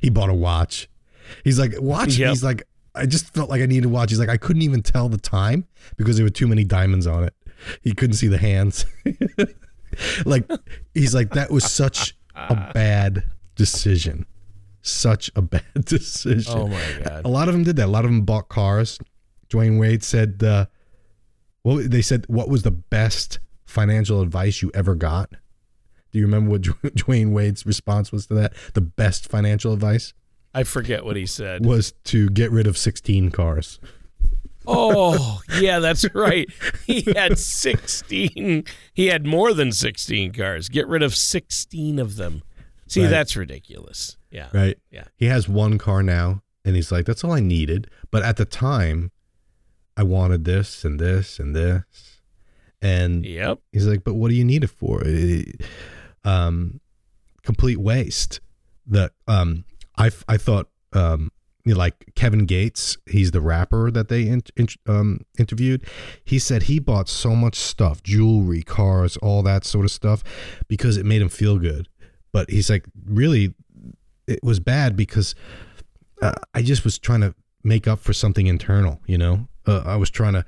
He 0.00 0.10
bought 0.10 0.30
a 0.30 0.34
watch. 0.34 0.88
He's 1.44 1.58
like, 1.58 1.74
watch. 1.78 2.16
Yep. 2.16 2.28
He's 2.30 2.44
like, 2.44 2.62
I 2.98 3.06
just 3.06 3.32
felt 3.34 3.48
like 3.50 3.60
I 3.62 3.66
needed 3.66 3.84
to 3.84 3.88
watch. 3.88 4.10
He's 4.10 4.18
like, 4.18 4.28
I 4.28 4.36
couldn't 4.36 4.62
even 4.62 4.82
tell 4.82 5.08
the 5.08 5.18
time 5.18 5.66
because 5.96 6.16
there 6.16 6.24
were 6.24 6.30
too 6.30 6.46
many 6.48 6.64
diamonds 6.64 7.06
on 7.06 7.24
it. 7.24 7.34
He 7.82 7.92
couldn't 7.92 8.16
see 8.16 8.28
the 8.28 8.38
hands. 8.38 8.84
like, 10.24 10.48
he's 10.94 11.14
like, 11.14 11.30
that 11.30 11.50
was 11.50 11.64
such 11.64 12.16
a 12.34 12.70
bad 12.72 13.24
decision. 13.56 14.26
such 14.82 15.30
a 15.34 15.42
bad 15.42 15.64
decision. 15.84 16.52
Oh 16.56 16.68
my 16.68 17.00
god. 17.04 17.24
A 17.24 17.28
lot 17.28 17.48
of 17.48 17.54
them 17.54 17.64
did 17.64 17.76
that. 17.76 17.86
A 17.86 17.90
lot 17.90 18.04
of 18.04 18.10
them 18.10 18.22
bought 18.22 18.48
cars. 18.48 18.98
Dwyane 19.50 19.78
Wade 19.80 20.04
said, 20.04 20.42
uh, 20.42 20.66
"Well, 21.64 21.76
they 21.76 22.02
said 22.02 22.24
what 22.28 22.48
was 22.48 22.62
the 22.62 22.70
best 22.70 23.40
financial 23.66 24.20
advice 24.20 24.62
you 24.62 24.70
ever 24.74 24.94
got?" 24.94 25.30
Do 26.12 26.18
you 26.18 26.24
remember 26.24 26.50
what 26.50 26.62
Dwyane 26.94 27.32
Wade's 27.32 27.66
response 27.66 28.12
was 28.12 28.26
to 28.28 28.34
that? 28.34 28.52
The 28.74 28.80
best 28.80 29.28
financial 29.28 29.72
advice 29.72 30.14
I 30.58 30.64
forget 30.64 31.04
what 31.04 31.16
he 31.16 31.26
said. 31.26 31.64
was 31.64 31.92
to 32.04 32.28
get 32.30 32.50
rid 32.50 32.66
of 32.66 32.76
16 32.76 33.30
cars. 33.30 33.78
Oh, 34.66 35.40
yeah, 35.60 35.78
that's 35.78 36.04
right. 36.14 36.46
He 36.86 37.02
had 37.16 37.38
16. 37.38 38.64
He 38.92 39.06
had 39.06 39.24
more 39.26 39.54
than 39.54 39.72
16 39.72 40.32
cars. 40.32 40.68
Get 40.68 40.86
rid 40.88 41.02
of 41.02 41.14
16 41.14 41.98
of 41.98 42.16
them. 42.16 42.42
See, 42.86 43.02
Right. 43.02 43.10
that's 43.10 43.36
ridiculous. 43.36 44.16
Yeah. 44.30 44.48
Right? 44.52 44.76
Yeah. 44.90 45.04
He 45.16 45.26
has 45.26 45.48
one 45.48 45.78
car 45.78 46.02
now, 46.02 46.42
and 46.64 46.76
he's 46.76 46.90
like, 46.92 47.06
"That's 47.06 47.24
all 47.24 47.32
I 47.32 47.40
needed." 47.40 47.88
But 48.10 48.22
at 48.22 48.36
the 48.36 48.44
time, 48.44 49.10
I 49.96 50.02
wanted 50.02 50.44
this 50.44 50.84
and 50.84 50.98
this 51.00 51.38
and 51.38 51.54
this, 51.56 52.20
and 52.82 53.24
Yep. 53.24 53.60
He's 53.72 53.86
like, 53.86 54.04
but 54.04 54.14
what 54.14 54.28
do 54.30 54.34
you 54.36 54.44
need 54.44 54.64
it 54.64 54.70
for? 54.70 55.02
Eh, 55.06 55.44
Um, 56.24 56.80
complete 57.42 57.78
waste. 57.80 58.40
That 58.86 59.12
um, 59.26 59.64
I 59.98 60.10
I 60.28 60.36
thought 60.36 60.68
um, 60.92 61.30
you 61.68 61.74
know, 61.74 61.78
like 61.78 62.12
Kevin 62.14 62.46
Gates, 62.46 62.96
he's 63.06 63.32
the 63.32 63.42
rapper 63.42 63.90
that 63.90 64.08
they 64.08 64.26
in, 64.26 64.42
in, 64.56 64.68
um, 64.86 65.20
interviewed. 65.38 65.84
He 66.24 66.38
said 66.38 66.62
he 66.62 66.78
bought 66.78 67.10
so 67.10 67.36
much 67.36 67.56
stuff, 67.56 68.02
jewelry, 68.02 68.62
cars, 68.62 69.18
all 69.18 69.42
that 69.42 69.66
sort 69.66 69.84
of 69.84 69.90
stuff, 69.90 70.24
because 70.66 70.96
it 70.96 71.04
made 71.04 71.20
him 71.20 71.28
feel 71.28 71.58
good. 71.58 71.88
But 72.32 72.48
he's 72.48 72.70
like, 72.70 72.86
really, 73.04 73.54
it 74.26 74.40
was 74.42 74.60
bad 74.60 74.96
because 74.96 75.34
uh, 76.22 76.32
I 76.54 76.62
just 76.62 76.84
was 76.84 76.98
trying 76.98 77.20
to 77.20 77.34
make 77.62 77.86
up 77.86 77.98
for 77.98 78.14
something 78.14 78.46
internal. 78.46 79.00
You 79.06 79.18
know, 79.18 79.48
uh, 79.66 79.82
I 79.84 79.96
was 79.96 80.08
trying 80.08 80.34
to 80.34 80.46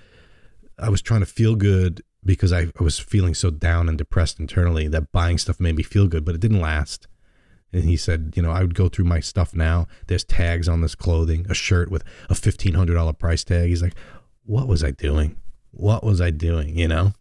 I 0.78 0.88
was 0.88 1.02
trying 1.02 1.20
to 1.20 1.26
feel 1.26 1.54
good 1.54 2.02
because 2.24 2.50
I, 2.50 2.68
I 2.78 2.82
was 2.82 2.98
feeling 2.98 3.34
so 3.34 3.50
down 3.50 3.90
and 3.90 3.98
depressed 3.98 4.40
internally 4.40 4.88
that 4.88 5.12
buying 5.12 5.36
stuff 5.36 5.60
made 5.60 5.76
me 5.76 5.82
feel 5.82 6.06
good, 6.06 6.24
but 6.24 6.34
it 6.34 6.40
didn't 6.40 6.60
last. 6.60 7.06
And 7.72 7.84
he 7.84 7.96
said, 7.96 8.32
you 8.34 8.42
know, 8.42 8.50
I 8.50 8.62
would 8.62 8.74
go 8.74 8.88
through 8.88 9.04
my 9.04 9.20
stuff 9.20 9.54
now. 9.54 9.86
There's 10.08 10.24
tags 10.24 10.68
on 10.68 10.80
this 10.80 10.94
clothing, 10.94 11.46
a 11.48 11.54
shirt 11.54 11.90
with 11.90 12.02
a 12.28 12.34
fifteen 12.34 12.74
hundred 12.74 12.94
dollar 12.94 13.12
price 13.12 13.44
tag. 13.44 13.68
He's 13.68 13.82
like, 13.82 13.94
what 14.44 14.66
was 14.66 14.82
I 14.82 14.90
doing? 14.90 15.36
What 15.70 16.02
was 16.02 16.20
I 16.20 16.30
doing? 16.30 16.76
You 16.76 16.88
know? 16.88 17.12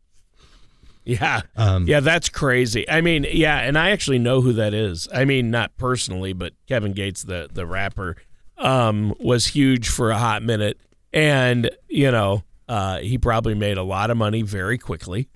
Yeah. 1.05 1.41
Um, 1.55 1.87
Yeah, 1.87 2.01
that's 2.01 2.29
crazy. 2.29 2.87
I 2.89 3.01
mean, 3.01 3.25
yeah, 3.31 3.59
and 3.59 3.77
I 3.77 3.91
actually 3.91 4.19
know 4.19 4.41
who 4.41 4.53
that 4.53 4.73
is. 4.73 5.07
I 5.13 5.25
mean, 5.25 5.49
not 5.49 5.75
personally, 5.77 6.33
but 6.33 6.53
Kevin 6.67 6.93
Gates, 6.93 7.23
the 7.23 7.49
the 7.51 7.65
rapper, 7.65 8.15
um, 8.57 9.15
was 9.19 9.47
huge 9.47 9.89
for 9.89 10.11
a 10.11 10.17
hot 10.17 10.43
minute, 10.43 10.79
and 11.13 11.69
you 11.87 12.11
know, 12.11 12.43
uh, 12.67 12.99
he 12.99 13.17
probably 13.17 13.55
made 13.55 13.77
a 13.77 13.83
lot 13.83 14.11
of 14.11 14.17
money 14.17 14.41
very 14.41 14.77
quickly, 14.77 15.29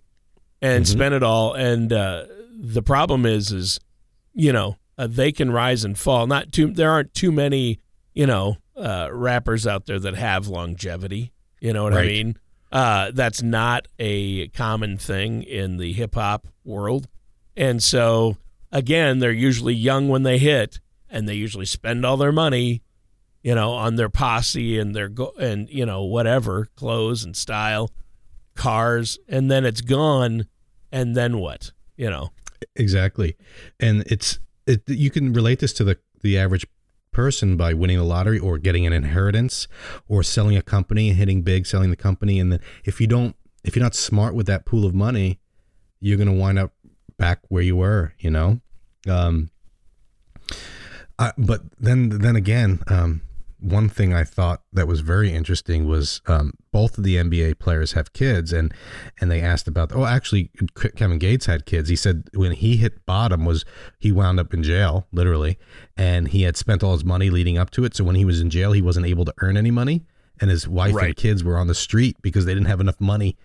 and 0.62 0.88
spent 0.88 1.16
it 1.16 1.24
all. 1.24 1.54
And 1.54 1.92
uh, 1.92 2.26
the 2.52 2.84
problem 2.84 3.26
is, 3.26 3.52
is 3.52 3.80
you 4.34 4.52
know, 4.54 4.78
uh, 4.98 5.08
they 5.08 5.32
can 5.32 5.52
rise 5.52 5.84
and 5.84 5.98
fall. 5.98 6.28
Not 6.28 6.52
too. 6.52 6.68
There 6.68 6.92
aren't 6.92 7.14
too 7.14 7.32
many, 7.32 7.80
you 8.14 8.28
know, 8.28 8.58
uh, 8.76 9.10
rappers 9.12 9.66
out 9.68 9.86
there 9.86 10.00
that 10.00 10.16
have 10.16 10.48
longevity. 10.48 11.32
You 11.60 11.74
know 11.74 11.84
what 11.84 11.94
I 11.94 12.06
mean? 12.06 12.38
Uh, 12.72 13.12
that's 13.14 13.42
not 13.42 13.88
a 14.00 14.48
common 14.50 14.98
thing 14.98 15.44
in 15.44 15.78
the 15.78 15.94
hip 15.94 16.16
hop 16.16 16.48
world. 16.66 17.08
And 17.56 17.82
so, 17.84 18.38
again, 18.72 19.20
they're 19.20 19.32
usually 19.32 19.76
young 19.76 20.10
when 20.10 20.24
they 20.24 20.40
hit, 20.40 20.80
and 21.10 21.30
they 21.30 21.36
usually 21.36 21.68
spend 21.68 22.04
all 22.06 22.18
their 22.18 22.32
money, 22.32 22.82
you 23.44 23.54
know, 23.54 23.72
on 23.74 23.96
their 23.96 24.10
posse 24.10 24.80
and 24.80 24.96
their 24.96 25.08
go- 25.08 25.36
and 25.40 25.70
you 25.70 25.86
know 25.86 26.04
whatever 26.04 26.68
clothes 26.76 27.24
and 27.24 27.38
style, 27.38 27.92
cars, 28.56 29.20
and 29.28 29.52
then 29.52 29.66
it's 29.66 29.82
gone, 29.82 30.48
and 30.92 31.16
then 31.16 31.38
what? 31.38 31.72
You 31.96 32.10
know, 32.10 32.32
Exactly, 32.76 33.38
and 33.80 34.02
it's 34.08 34.40
it. 34.68 34.84
You 34.88 35.10
can 35.10 35.34
relate 35.34 35.60
this 35.60 35.74
to 35.74 35.84
the 35.84 35.98
the 36.22 36.38
average 36.38 36.66
person 37.12 37.56
by 37.56 37.74
winning 37.74 37.98
the 37.98 38.04
lottery 38.04 38.40
or 38.40 38.58
getting 38.58 38.86
an 38.86 38.94
inheritance 38.94 39.68
or 40.08 40.24
selling 40.24 40.58
a 40.58 40.62
company 40.62 41.10
and 41.10 41.18
hitting 41.18 41.44
big, 41.44 41.66
selling 41.66 41.90
the 41.90 41.96
company, 41.96 42.40
and 42.40 42.52
then 42.52 42.60
if 42.84 43.00
you 43.00 43.08
don't, 43.08 43.36
if 43.64 43.76
you're 43.76 43.84
not 43.84 43.96
smart 43.96 44.36
with 44.36 44.48
that 44.48 44.66
pool 44.66 44.86
of 44.86 44.94
money, 44.94 45.40
you're 46.00 46.18
gonna 46.18 46.34
wind 46.34 46.60
up 46.60 46.74
back 47.18 47.40
where 47.50 47.64
you 47.64 47.76
were. 47.76 48.14
You 48.20 48.32
know, 48.32 48.62
um, 49.10 49.52
uh, 51.20 51.32
but 51.38 51.62
then 51.80 52.10
then 52.10 52.36
again, 52.36 52.82
um, 52.88 53.22
one 53.64 53.88
thing 53.90 54.14
I 54.14 54.24
thought 54.24 54.62
that 54.74 54.88
was 54.88 55.00
very 55.00 55.32
interesting 55.34 55.88
was 55.88 56.22
um, 56.28 56.52
both 56.72 56.98
of 56.98 57.04
the 57.04 57.16
NBA 57.16 57.60
players 57.60 57.94
have 57.94 58.12
kids, 58.14 58.52
and 58.52 58.74
and 59.22 59.32
they 59.32 59.42
asked 59.42 59.68
about. 59.68 59.92
Oh, 59.96 60.06
actually, 60.06 60.52
Kevin 60.96 61.18
Gates 61.18 61.46
had 61.46 61.66
kids. 61.66 61.90
He 61.90 61.96
said 61.96 62.30
when 62.34 62.52
he 62.52 62.78
hit 62.78 63.06
bottom 63.06 63.46
was 63.46 63.64
he 64.00 64.12
wound 64.12 64.40
up 64.40 64.54
in 64.54 64.64
jail, 64.64 65.08
literally, 65.12 65.58
and 65.96 66.28
he 66.28 66.44
had 66.44 66.58
spent 66.58 66.84
all 66.84 66.94
his 66.94 67.06
money 67.06 67.30
leading 67.30 67.58
up 67.58 67.70
to 67.72 67.86
it. 67.86 67.96
So 67.96 68.04
when 68.04 68.16
he 68.16 68.26
was 68.26 68.42
in 68.42 68.50
jail, 68.50 68.74
he 68.74 68.82
wasn't 68.82 69.06
able 69.06 69.26
to 69.26 69.34
earn 69.40 69.56
any 69.56 69.72
money, 69.72 70.06
and 70.42 70.50
his 70.52 70.68
wife 70.68 70.94
and 70.96 71.16
kids 71.16 71.44
were 71.44 71.58
on 71.58 71.68
the 71.68 71.76
street 71.76 72.18
because 72.22 72.46
they 72.46 72.54
didn't 72.54 72.68
have 72.68 72.82
enough 72.82 73.00
money 73.00 73.38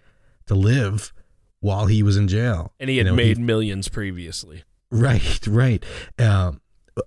to 0.46 0.54
live 0.54 1.12
while 1.60 1.86
he 1.86 2.02
was 2.02 2.16
in 2.16 2.28
jail. 2.28 2.72
and 2.80 2.90
he 2.90 2.96
You 2.96 3.04
had 3.04 3.10
know, 3.12 3.16
made 3.16 3.38
millions 3.38 3.88
previously. 3.88 4.64
Right, 4.90 5.46
right. 5.46 5.84
Um, 6.18 6.60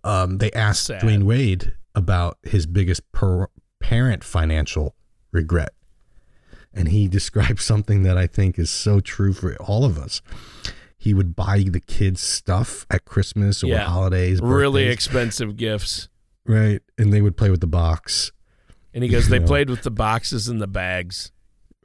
um, 0.03 0.37
they 0.37 0.51
asked 0.51 0.85
Sad. 0.85 1.01
Dwyane 1.01 1.23
Wade 1.23 1.73
about 1.95 2.37
his 2.43 2.65
biggest 2.65 3.09
per- 3.11 3.47
parent 3.79 4.23
financial 4.23 4.95
regret. 5.31 5.73
And 6.73 6.87
he 6.89 7.07
described 7.19 7.59
something 7.59 8.03
that 8.03 8.17
I 8.17 8.27
think 8.27 8.57
is 8.57 8.69
so 8.69 8.99
true 8.99 9.33
for 9.33 9.55
all 9.57 9.83
of 9.85 9.97
us. 9.97 10.21
He 10.97 11.13
would 11.13 11.35
buy 11.35 11.63
the 11.67 11.79
kids 11.79 12.21
stuff 12.21 12.85
at 12.91 13.05
Christmas 13.05 13.63
or 13.63 13.67
Yeah. 13.67 13.85
holidays. 13.85 14.39
Really 14.41 14.85
expensive 14.87 15.57
gifts. 15.57 16.07
right. 16.45 16.81
And 16.97 17.11
they 17.13 17.21
would 17.21 17.35
play 17.37 17.49
with 17.49 17.61
the 17.61 17.67
box. 17.67 18.31
And 18.93 19.03
he 19.03 19.09
goes, 19.09 19.27
they 19.29 19.39
Yeah. 19.39 19.45
played 19.47 19.69
with 19.69 19.83
the 19.83 19.91
boxes 19.91 20.47
and 20.47 20.61
the 20.61 20.67
bags, 20.67 21.31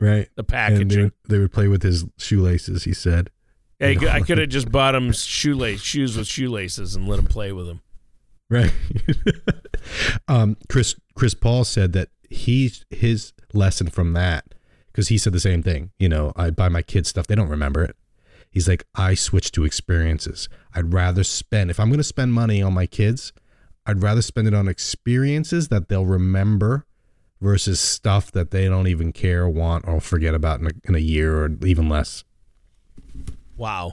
Right. 0.00 0.28
the 0.34 0.40
And 0.40 0.48
they, 0.48 0.52
packaging. 0.52 1.02
would- 1.04 1.12
they 1.28 1.38
would 1.38 1.52
play 1.52 1.68
with 1.68 1.82
his 1.82 2.04
shoelaces, 2.18 2.84
he 2.84 2.92
said. 2.92 3.30
Yeah, 3.80 3.88
he- 3.90 4.08
I 4.08 4.20
could 4.20 4.38
have 4.38 4.48
just 4.50 4.70
bought 4.72 4.94
him 4.94 5.12
shoelace 5.12 5.80
shoes 5.82 6.16
with 6.16 6.26
shoelaces 6.26 6.94
and 6.96 7.06
let 7.08 7.18
him 7.18 7.26
play 7.26 7.52
with 7.52 7.66
them. 7.66 7.80
Right. 8.50 8.72
um, 10.28 10.56
Chris 10.68 10.94
Chris 11.14 11.34
Paul 11.34 11.64
said 11.64 11.92
that 11.92 12.08
he's 12.28 12.84
his 12.90 13.32
lesson 13.52 13.88
from 13.88 14.12
that 14.14 14.54
because 14.88 15.08
he 15.08 15.18
said 15.18 15.32
the 15.32 15.40
same 15.40 15.62
thing. 15.62 15.90
You 15.98 16.08
know, 16.08 16.32
I 16.36 16.50
buy 16.50 16.68
my 16.68 16.82
kids 16.82 17.08
stuff; 17.08 17.26
they 17.26 17.34
don't 17.34 17.48
remember 17.48 17.84
it. 17.84 17.96
He's 18.50 18.68
like, 18.68 18.86
I 18.94 19.14
switch 19.14 19.52
to 19.52 19.64
experiences. 19.64 20.48
I'd 20.74 20.92
rather 20.92 21.24
spend 21.24 21.70
if 21.70 21.78
I'm 21.78 21.88
going 21.88 21.98
to 21.98 22.04
spend 22.04 22.32
money 22.32 22.62
on 22.62 22.72
my 22.72 22.86
kids, 22.86 23.32
I'd 23.84 24.02
rather 24.02 24.22
spend 24.22 24.48
it 24.48 24.54
on 24.54 24.66
experiences 24.66 25.68
that 25.68 25.88
they'll 25.88 26.06
remember 26.06 26.86
versus 27.40 27.80
stuff 27.80 28.32
that 28.32 28.50
they 28.50 28.66
don't 28.66 28.86
even 28.86 29.12
care, 29.12 29.48
want, 29.48 29.86
or 29.86 30.00
forget 30.00 30.34
about 30.34 30.60
in 30.60 30.66
a, 30.68 30.70
in 30.84 30.94
a 30.94 31.00
year 31.00 31.44
or 31.44 31.50
even 31.64 31.88
less. 31.88 32.24
Wow. 33.56 33.92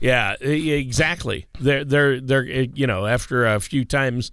Yeah, 0.00 0.34
exactly. 0.40 1.46
They're 1.60 1.84
they're 1.84 2.20
they're 2.20 2.44
you 2.44 2.86
know 2.86 3.06
after 3.06 3.46
a 3.46 3.60
few 3.60 3.84
times 3.84 4.30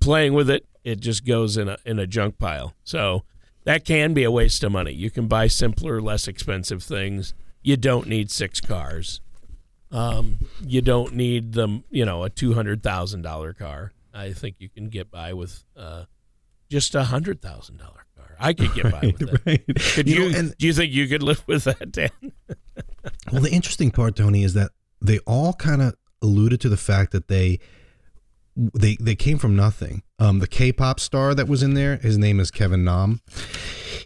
playing 0.00 0.32
with 0.34 0.50
it, 0.50 0.66
it 0.84 1.00
just 1.00 1.24
goes 1.26 1.56
in 1.56 1.68
a 1.68 1.78
in 1.84 1.98
a 1.98 2.06
junk 2.06 2.38
pile. 2.38 2.74
So 2.84 3.24
that 3.64 3.84
can 3.84 4.14
be 4.14 4.24
a 4.24 4.30
waste 4.30 4.62
of 4.64 4.72
money. 4.72 4.92
You 4.92 5.10
can 5.10 5.26
buy 5.28 5.46
simpler, 5.46 6.00
less 6.00 6.26
expensive 6.28 6.82
things. 6.82 7.34
You 7.62 7.76
don't 7.76 8.06
need 8.06 8.30
six 8.30 8.60
cars. 8.60 9.20
Um, 9.90 10.38
you 10.64 10.80
don't 10.80 11.14
need 11.14 11.52
them. 11.52 11.84
You 11.90 12.04
know, 12.04 12.22
a 12.24 12.30
two 12.30 12.54
hundred 12.54 12.82
thousand 12.82 13.22
dollar 13.22 13.52
car. 13.52 13.92
I 14.14 14.32
think 14.32 14.56
you 14.58 14.68
can 14.68 14.88
get 14.88 15.10
by 15.10 15.32
with 15.34 15.64
uh, 15.76 16.04
just 16.68 16.94
a 16.94 17.04
hundred 17.04 17.42
thousand 17.42 17.78
dollar 17.78 18.06
car. 18.16 18.36
I 18.38 18.52
could 18.54 18.72
get 18.74 18.90
by 18.90 19.00
with 19.02 19.18
that. 19.18 19.40
right. 19.46 19.62
Could 19.94 20.08
You 20.08 20.22
you? 20.22 20.30
know, 20.30 20.38
and 20.38 20.56
do 20.58 20.66
you 20.66 20.72
think 20.72 20.92
you 20.92 21.06
could 21.08 21.22
live 21.22 21.42
with 21.46 21.64
that, 21.64 21.92
Dan? 21.92 22.10
Well, 23.32 23.40
the 23.42 23.50
interesting 23.50 23.90
part, 23.90 24.16
Tony, 24.16 24.42
is 24.42 24.52
that 24.54 24.72
they 25.00 25.18
all 25.20 25.52
kind 25.54 25.80
of 25.80 25.94
alluded 26.20 26.60
to 26.62 26.68
the 26.68 26.76
fact 26.76 27.12
that 27.12 27.28
they 27.28 27.58
they 28.74 28.96
they 29.00 29.14
came 29.14 29.38
from 29.38 29.56
nothing. 29.56 30.02
Um, 30.18 30.38
the 30.40 30.46
K-pop 30.46 31.00
star 31.00 31.34
that 31.34 31.48
was 31.48 31.62
in 31.62 31.74
there, 31.74 31.96
his 31.96 32.18
name 32.18 32.38
is 32.40 32.50
Kevin 32.50 32.84
Nam. 32.84 33.20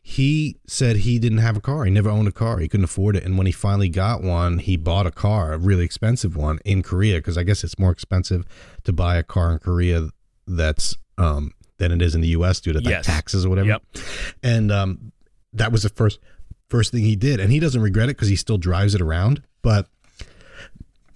He 0.03 0.57
said 0.67 0.97
he 0.97 1.19
didn't 1.19 1.39
have 1.39 1.57
a 1.57 1.61
car. 1.61 1.85
He 1.85 1.91
never 1.91 2.11
owned 2.11 2.29
a 2.29 2.33
car. 2.33 2.59
He 2.59 2.69
couldn't 2.69 2.85
afford 2.85 3.17
it. 3.17 3.25
And 3.25 3.37
when 3.39 3.47
he 3.47 3.53
finally 3.53 3.89
got 3.89 4.23
one, 4.23 4.59
he 4.59 4.77
bought 4.77 5.07
a 5.07 5.11
car, 5.11 5.53
a 5.55 5.59
really 5.59 5.85
expensive 5.85 6.37
one 6.37 6.59
in 6.65 6.83
Korea, 6.83 7.17
because 7.19 7.39
I 7.39 7.43
guess 7.43 7.65
it's 7.65 7.79
more 7.79 7.91
expensive 7.91 8.45
to 8.85 8.93
buy 8.93 9.17
a 9.17 9.23
car 9.23 9.53
in 9.53 9.59
Korea 9.61 10.11
that's 10.47 10.95
um, 11.17 11.53
than 11.79 11.91
it 11.91 12.03
is 12.03 12.15
in 12.15 12.21
the 12.21 12.29
U.S. 12.29 12.61
due 12.61 12.73
to 12.75 12.79
like, 12.81 12.89
Yes. 12.89 13.07
taxes 13.07 13.45
or 13.47 13.49
whatever. 13.49 13.69
Yep. 13.69 13.83
And 14.43 14.71
um, 14.71 15.13
that 15.53 15.73
was 15.73 15.83
the 15.83 15.89
first 15.89 16.21
first 16.69 16.93
thing 16.93 17.03
he 17.03 17.17
did, 17.17 17.41
and 17.41 17.51
he 17.51 17.59
doesn't 17.59 17.81
regret 17.81 18.09
it 18.09 18.17
because 18.17 18.29
he 18.29 18.37
still 18.37 18.59
drives 18.59 18.95
it 18.95 19.01
around. 19.01 19.43
But 19.63 19.89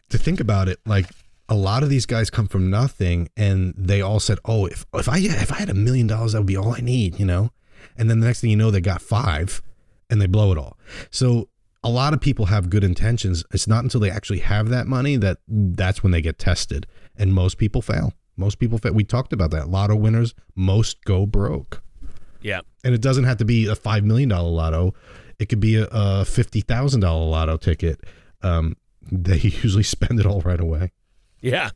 to 0.08 0.18
think 0.18 0.40
about 0.40 0.68
it, 0.68 0.78
like 0.86 1.06
a 1.48 1.54
lot 1.54 1.82
of 1.82 1.88
these 1.88 2.06
guys 2.06 2.30
come 2.30 2.46
from 2.46 2.70
nothing 2.70 3.28
and 3.36 3.74
they 3.76 4.00
all 4.00 4.20
said, 4.20 4.38
"Oh, 4.44 4.66
if 4.66 4.84
if 4.94 5.08
I 5.08 5.18
if 5.18 5.52
I 5.52 5.56
had 5.56 5.70
a 5.70 5.74
million 5.74 6.06
dollars, 6.06 6.32
that 6.32 6.38
would 6.38 6.46
be 6.46 6.56
all 6.56 6.74
I 6.74 6.80
need," 6.80 7.18
you 7.18 7.26
know. 7.26 7.50
And 7.96 8.10
then 8.10 8.20
the 8.20 8.26
next 8.26 8.40
thing 8.40 8.50
you 8.50 8.56
know, 8.56 8.70
they 8.70 8.80
got 8.80 9.02
five, 9.02 9.62
and 10.10 10.20
they 10.20 10.26
blow 10.26 10.52
it 10.52 10.58
all. 10.58 10.78
So 11.10 11.48
a 11.82 11.88
lot 11.88 12.12
of 12.12 12.20
people 12.20 12.46
have 12.46 12.70
good 12.70 12.84
intentions. 12.84 13.44
It's 13.52 13.66
not 13.66 13.82
until 13.82 14.00
they 14.00 14.10
actually 14.10 14.40
have 14.40 14.68
that 14.68 14.86
money 14.86 15.16
that 15.16 15.38
that's 15.48 16.02
when 16.02 16.12
they 16.12 16.20
get 16.20 16.38
tested, 16.38 16.86
and 17.16 17.32
most 17.32 17.58
people 17.58 17.82
fail. 17.82 18.12
Most 18.36 18.58
people 18.58 18.78
fail. 18.78 18.92
We 18.92 19.04
talked 19.04 19.32
about 19.32 19.50
that. 19.50 19.68
Lotto 19.68 19.96
winners, 19.96 20.34
most 20.54 21.04
go 21.04 21.26
broke. 21.26 21.82
Yeah. 22.40 22.60
And 22.84 22.94
it 22.94 23.00
doesn't 23.00 23.24
have 23.24 23.38
to 23.38 23.44
be 23.44 23.66
a 23.66 23.74
five 23.74 24.04
million 24.04 24.28
dollar 24.28 24.50
lotto. 24.50 24.94
It 25.38 25.48
could 25.48 25.60
be 25.60 25.76
a, 25.76 25.88
a 25.90 26.24
fifty 26.24 26.60
thousand 26.60 27.00
dollar 27.00 27.26
lotto 27.26 27.56
ticket. 27.56 28.00
Um, 28.42 28.76
they 29.12 29.38
usually 29.38 29.82
spend 29.82 30.20
it 30.20 30.26
all 30.26 30.40
right 30.42 30.60
away. 30.60 30.92
Yeah, 31.40 31.70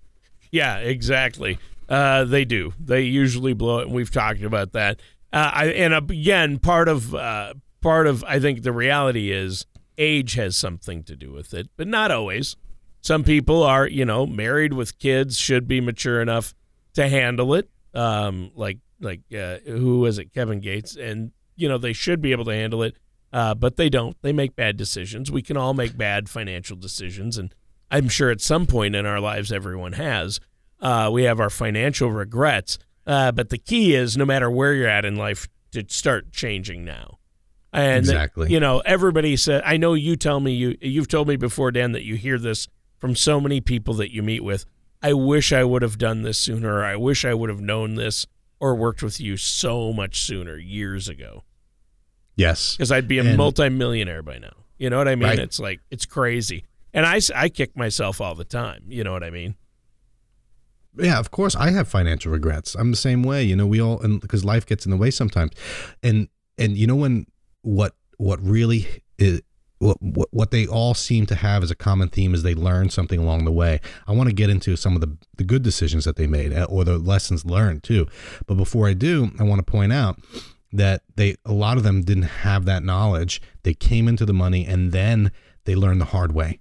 yeah, 0.50 0.78
exactly. 0.78 1.58
Uh, 1.88 2.24
they 2.24 2.44
do. 2.44 2.72
They 2.78 3.02
usually 3.02 3.52
blow 3.52 3.80
it, 3.80 3.86
and 3.86 3.94
we've 3.94 4.10
talked 4.10 4.42
about 4.42 4.72
that. 4.72 5.00
Uh, 5.32 5.50
I, 5.52 5.66
and 5.66 5.94
again, 5.94 6.58
part 6.58 6.88
of 6.88 7.14
uh, 7.14 7.54
part 7.80 8.06
of 8.06 8.24
I 8.24 8.38
think 8.38 8.62
the 8.62 8.72
reality 8.72 9.30
is 9.30 9.66
age 9.98 10.34
has 10.34 10.56
something 10.56 11.02
to 11.04 11.16
do 11.16 11.32
with 11.32 11.54
it, 11.54 11.68
but 11.76 11.86
not 11.86 12.10
always. 12.10 12.56
Some 13.00 13.24
people 13.24 13.62
are, 13.62 13.86
you 13.86 14.04
know, 14.04 14.26
married 14.26 14.72
with 14.74 14.98
kids, 14.98 15.36
should 15.36 15.66
be 15.66 15.80
mature 15.80 16.22
enough 16.22 16.54
to 16.94 17.08
handle 17.08 17.54
it. 17.54 17.68
Um, 17.94 18.52
like 18.54 18.78
like 19.00 19.20
uh, 19.36 19.58
who 19.66 20.00
was 20.00 20.18
it, 20.18 20.32
Kevin 20.32 20.60
Gates, 20.60 20.96
and 20.96 21.32
you 21.56 21.68
know 21.68 21.78
they 21.78 21.92
should 21.92 22.22
be 22.22 22.32
able 22.32 22.44
to 22.46 22.54
handle 22.54 22.82
it, 22.82 22.96
uh, 23.32 23.54
but 23.54 23.76
they 23.76 23.88
don't. 23.88 24.16
They 24.22 24.32
make 24.32 24.56
bad 24.56 24.76
decisions. 24.76 25.30
We 25.30 25.42
can 25.42 25.56
all 25.56 25.74
make 25.74 25.96
bad 25.96 26.28
financial 26.28 26.76
decisions, 26.76 27.36
and 27.36 27.54
I'm 27.92 28.08
sure 28.08 28.30
at 28.30 28.40
some 28.40 28.66
point 28.66 28.96
in 28.96 29.06
our 29.06 29.20
lives, 29.20 29.52
everyone 29.52 29.92
has. 29.92 30.40
Uh, 30.80 31.10
we 31.12 31.24
have 31.24 31.38
our 31.38 31.50
financial 31.50 32.10
regrets. 32.10 32.78
Uh, 33.06 33.30
but 33.32 33.50
the 33.50 33.58
key 33.58 33.94
is 33.94 34.16
no 34.16 34.24
matter 34.24 34.50
where 34.50 34.72
you're 34.72 34.88
at 34.88 35.04
in 35.04 35.16
life, 35.16 35.46
to 35.72 35.84
start 35.88 36.32
changing 36.32 36.84
now. 36.84 37.18
And 37.72 37.98
exactly. 37.98 38.50
you 38.50 38.60
know, 38.60 38.80
everybody 38.80 39.36
said. 39.36 39.62
I 39.64 39.76
know 39.76 39.94
you 39.94 40.16
tell 40.16 40.40
me 40.40 40.52
you 40.52 40.76
you've 40.80 41.08
told 41.08 41.28
me 41.28 41.36
before, 41.36 41.70
Dan, 41.70 41.92
that 41.92 42.04
you 42.04 42.16
hear 42.16 42.38
this 42.38 42.68
from 42.98 43.16
so 43.16 43.40
many 43.40 43.60
people 43.60 43.94
that 43.94 44.12
you 44.12 44.22
meet 44.22 44.44
with. 44.44 44.66
I 45.02 45.14
wish 45.14 45.52
I 45.52 45.64
would 45.64 45.82
have 45.82 45.98
done 45.98 46.22
this 46.22 46.38
sooner. 46.38 46.84
I 46.84 46.96
wish 46.96 47.24
I 47.24 47.34
would 47.34 47.48
have 47.48 47.60
known 47.60 47.94
this 47.94 48.26
or 48.60 48.74
worked 48.74 49.02
with 49.02 49.20
you 49.20 49.36
so 49.36 49.92
much 49.92 50.20
sooner 50.20 50.56
years 50.56 51.08
ago. 51.08 51.44
Yes, 52.36 52.76
because 52.76 52.92
I'd 52.92 53.08
be 53.08 53.18
a 53.18 53.24
and, 53.24 53.36
multimillionaire 53.36 54.22
by 54.22 54.38
now. 54.38 54.52
You 54.76 54.90
know 54.90 54.98
what 54.98 55.08
I 55.08 55.14
mean? 55.14 55.28
Right. 55.28 55.38
It's 55.38 55.58
like 55.58 55.80
it's 55.90 56.04
crazy. 56.04 56.64
And 56.94 57.06
I, 57.06 57.20
I 57.34 57.48
kick 57.48 57.76
myself 57.76 58.20
all 58.20 58.34
the 58.34 58.44
time. 58.44 58.84
You 58.86 59.04
know 59.04 59.12
what 59.12 59.24
I 59.24 59.30
mean? 59.30 59.56
Yeah, 60.96 61.18
of 61.18 61.30
course. 61.30 61.56
I 61.56 61.70
have 61.70 61.88
financial 61.88 62.32
regrets. 62.32 62.74
I'm 62.74 62.90
the 62.90 62.96
same 62.96 63.22
way. 63.22 63.42
You 63.42 63.56
know, 63.56 63.66
we 63.66 63.80
all, 63.80 64.00
and 64.00 64.20
because 64.20 64.44
life 64.44 64.66
gets 64.66 64.84
in 64.84 64.90
the 64.90 64.96
way 64.96 65.10
sometimes. 65.10 65.52
And, 66.02 66.28
and 66.58 66.76
you 66.76 66.86
know, 66.86 66.96
when 66.96 67.26
what, 67.62 67.94
what 68.18 68.42
really 68.42 68.86
is, 69.18 69.40
what, 69.78 69.96
what, 70.00 70.28
what 70.30 70.50
they 70.50 70.66
all 70.66 70.94
seem 70.94 71.26
to 71.26 71.34
have 71.34 71.62
as 71.62 71.70
a 71.70 71.74
common 71.74 72.08
theme 72.08 72.34
is 72.34 72.42
they 72.42 72.54
learn 72.54 72.90
something 72.90 73.18
along 73.18 73.46
the 73.46 73.52
way. 73.52 73.80
I 74.06 74.12
want 74.12 74.28
to 74.28 74.34
get 74.34 74.50
into 74.50 74.76
some 74.76 74.94
of 74.94 75.00
the, 75.00 75.16
the 75.36 75.44
good 75.44 75.62
decisions 75.62 76.04
that 76.04 76.16
they 76.16 76.26
made 76.26 76.52
uh, 76.52 76.64
or 76.64 76.84
the 76.84 76.98
lessons 76.98 77.44
learned 77.44 77.82
too. 77.82 78.06
But 78.46 78.54
before 78.56 78.86
I 78.86 78.92
do, 78.92 79.30
I 79.40 79.44
want 79.44 79.64
to 79.64 79.70
point 79.70 79.92
out 79.92 80.20
that 80.72 81.02
they, 81.16 81.36
a 81.44 81.52
lot 81.52 81.78
of 81.78 81.82
them 81.82 82.02
didn't 82.02 82.22
have 82.24 82.64
that 82.66 82.84
knowledge. 82.84 83.40
They 83.62 83.74
came 83.74 84.08
into 84.08 84.24
the 84.24 84.32
money 84.32 84.66
and 84.66 84.92
then 84.92 85.32
they 85.64 85.74
learned 85.74 86.00
the 86.00 86.06
hard 86.06 86.32
way 86.32 86.60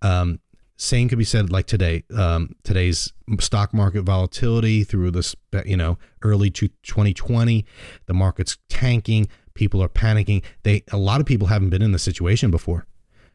um, 0.00 0.40
same 0.76 1.08
could 1.08 1.18
be 1.18 1.24
said 1.24 1.52
like 1.52 1.66
today. 1.66 2.02
Um, 2.14 2.56
today's 2.64 3.12
stock 3.38 3.72
market 3.72 4.02
volatility 4.02 4.82
through 4.82 5.12
this, 5.12 5.36
you 5.64 5.76
know, 5.76 5.96
early 6.22 6.50
to 6.50 6.68
2020, 6.82 7.64
the 8.06 8.14
market's 8.14 8.58
tanking. 8.68 9.28
People 9.54 9.82
are 9.82 9.88
panicking. 9.88 10.42
They 10.64 10.82
a 10.90 10.96
lot 10.96 11.20
of 11.20 11.26
people 11.26 11.46
haven't 11.48 11.70
been 11.70 11.82
in 11.82 11.92
the 11.92 11.98
situation 11.98 12.50
before. 12.50 12.86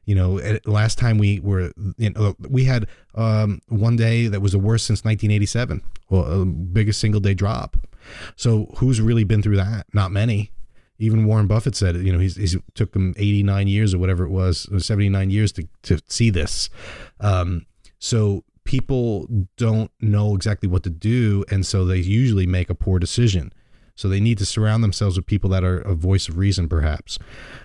You 0.03 0.15
know, 0.15 0.59
last 0.65 0.97
time 0.97 1.17
we 1.17 1.39
were, 1.41 1.71
you 1.97 2.09
know, 2.11 2.35
we 2.39 2.63
had 2.65 2.87
um, 3.15 3.61
one 3.67 3.95
day 3.97 4.27
that 4.27 4.41
was 4.41 4.53
the 4.53 4.59
worst 4.59 4.85
since 4.85 5.03
1987, 5.03 5.81
well, 6.09 6.45
biggest 6.45 6.99
single 6.99 7.19
day 7.19 7.33
drop. 7.33 7.75
So 8.37 8.73
who's 8.77 9.01
really 9.01 9.25
been 9.25 9.41
through 9.41 9.57
that? 9.57 9.85
Not 9.93 10.11
many 10.11 10.51
even 10.99 11.25
Warren 11.25 11.47
Buffett 11.47 11.75
said 11.75 11.95
it. 11.95 12.03
You 12.03 12.11
know, 12.11 12.19
he's, 12.19 12.35
he's 12.35 12.55
took 12.73 12.95
him 12.95 13.13
89 13.17 13.67
years 13.67 13.93
or 13.93 13.99
whatever 13.99 14.23
it 14.23 14.29
was, 14.29 14.67
79 14.77 15.29
years 15.29 15.51
to, 15.53 15.67
to 15.83 15.99
see 16.07 16.29
this. 16.29 16.69
Um, 17.19 17.65
so 17.99 18.43
people 18.63 19.27
don't 19.55 19.91
know 20.01 20.35
exactly 20.35 20.67
what 20.67 20.83
to 20.83 20.89
do. 20.89 21.45
And 21.49 21.65
so 21.65 21.85
they 21.85 21.97
usually 21.97 22.47
make 22.47 22.69
a 22.69 22.75
poor 22.75 22.99
decision. 22.99 23.53
So 23.95 24.07
they 24.07 24.19
need 24.19 24.37
to 24.37 24.45
surround 24.45 24.83
themselves 24.83 25.17
with 25.17 25.25
people 25.25 25.49
that 25.51 25.63
are 25.63 25.79
a 25.79 25.95
voice 25.95 26.29
of 26.29 26.37
reason, 26.37 26.69
perhaps. 26.69 27.17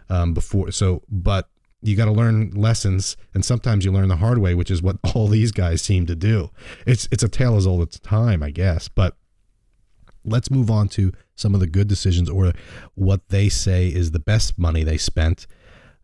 Um, 0.08 0.32
before, 0.32 0.70
so, 0.70 1.02
but 1.08 1.48
you 1.82 1.96
got 1.96 2.06
to 2.06 2.12
learn 2.12 2.52
lessons, 2.52 3.16
and 3.34 3.44
sometimes 3.44 3.84
you 3.84 3.92
learn 3.92 4.08
the 4.08 4.16
hard 4.16 4.38
way, 4.38 4.54
which 4.54 4.70
is 4.70 4.80
what 4.82 4.96
all 5.14 5.26
these 5.26 5.52
guys 5.52 5.82
seem 5.82 6.06
to 6.06 6.14
do. 6.14 6.50
It's 6.86 7.08
it's 7.10 7.22
a 7.22 7.28
tale 7.28 7.56
as 7.56 7.66
old 7.66 7.86
as 7.86 8.00
time, 8.00 8.42
I 8.42 8.50
guess. 8.50 8.88
But 8.88 9.16
let's 10.24 10.50
move 10.50 10.70
on 10.70 10.88
to 10.88 11.12
some 11.34 11.54
of 11.54 11.60
the 11.60 11.66
good 11.66 11.88
decisions 11.88 12.28
or 12.28 12.52
what 12.94 13.28
they 13.28 13.48
say 13.48 13.88
is 13.88 14.10
the 14.10 14.18
best 14.18 14.58
money 14.58 14.84
they 14.84 14.96
spent 14.96 15.46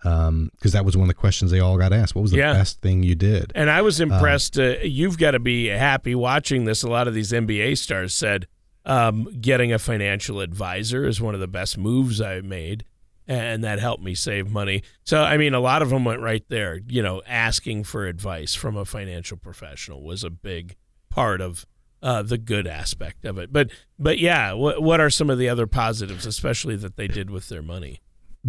because 0.00 0.28
um, 0.28 0.50
that 0.62 0.84
was 0.84 0.96
one 0.96 1.04
of 1.04 1.08
the 1.08 1.14
questions 1.14 1.50
they 1.50 1.60
all 1.60 1.76
got 1.76 1.92
asked. 1.92 2.14
What 2.14 2.22
was 2.22 2.30
the 2.30 2.38
yeah. 2.38 2.52
best 2.52 2.80
thing 2.80 3.02
you 3.02 3.14
did? 3.14 3.52
And 3.54 3.68
I 3.68 3.82
was 3.82 4.00
impressed. 4.00 4.58
Uh, 4.58 4.76
you've 4.82 5.18
got 5.18 5.32
to 5.32 5.40
be 5.40 5.66
happy 5.66 6.14
watching 6.14 6.64
this. 6.64 6.82
A 6.82 6.88
lot 6.88 7.08
of 7.08 7.14
these 7.14 7.32
NBA 7.32 7.78
stars 7.78 8.14
said 8.14 8.46
um, 8.84 9.28
getting 9.40 9.72
a 9.72 9.78
financial 9.78 10.40
advisor 10.40 11.04
is 11.04 11.20
one 11.20 11.34
of 11.34 11.40
the 11.40 11.48
best 11.48 11.76
moves 11.76 12.20
I 12.20 12.40
made, 12.40 12.84
and 13.26 13.64
that 13.64 13.80
helped 13.80 14.02
me 14.02 14.14
save 14.14 14.50
money. 14.50 14.82
So, 15.02 15.22
I 15.22 15.36
mean, 15.36 15.52
a 15.52 15.60
lot 15.60 15.82
of 15.82 15.90
them 15.90 16.04
went 16.04 16.20
right 16.20 16.44
there. 16.48 16.80
You 16.86 17.02
know, 17.02 17.20
asking 17.26 17.84
for 17.84 18.06
advice 18.06 18.54
from 18.54 18.76
a 18.76 18.84
financial 18.84 19.36
professional 19.36 20.02
was 20.04 20.22
a 20.22 20.30
big 20.30 20.76
part 21.10 21.40
of 21.40 21.66
uh, 22.02 22.22
the 22.22 22.38
good 22.38 22.66
aspect 22.66 23.24
of 23.24 23.38
it. 23.38 23.52
But 23.52 23.70
but 23.98 24.18
yeah, 24.18 24.52
what 24.52 24.82
what 24.82 25.00
are 25.00 25.10
some 25.10 25.30
of 25.30 25.38
the 25.38 25.48
other 25.48 25.66
positives, 25.66 26.26
especially 26.26 26.76
that 26.76 26.96
they 26.96 27.08
did 27.08 27.30
with 27.30 27.48
their 27.48 27.62
money? 27.62 28.00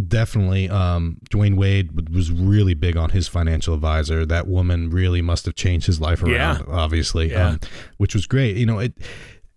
Definitely, 0.08 0.70
um, 0.70 1.18
Dwyane 1.32 1.58
Wade 1.58 2.10
was 2.14 2.32
really 2.32 2.76
big 2.76 2.96
on 2.96 3.10
his 3.10 3.28
financial 3.28 3.74
advisor. 3.74 4.26
That 4.26 4.48
woman 4.48 4.90
really 4.92 5.22
must 5.22 5.46
have 5.46 5.56
changed 5.56 5.88
his 5.88 6.00
life 6.00 6.22
around, 6.22 6.60
yeah. 6.60 6.64
obviously, 6.68 7.32
yeah. 7.32 7.50
um, 7.50 7.60
which 7.98 8.14
was 8.14 8.28
great. 8.28 8.56
You 8.56 8.68
know, 8.68 8.80
it, 8.80 8.94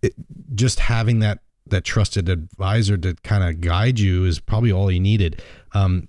it 0.01 0.13
just 0.55 0.79
having 0.79 1.19
that 1.19 1.39
that 1.67 1.83
trusted 1.83 2.29
advisor 2.29 2.97
to 2.97 3.15
kind 3.23 3.43
of 3.43 3.61
guide 3.61 3.99
you 3.99 4.25
is 4.25 4.39
probably 4.39 4.71
all 4.71 4.91
you 4.91 4.99
needed. 4.99 5.41
Um, 5.73 6.07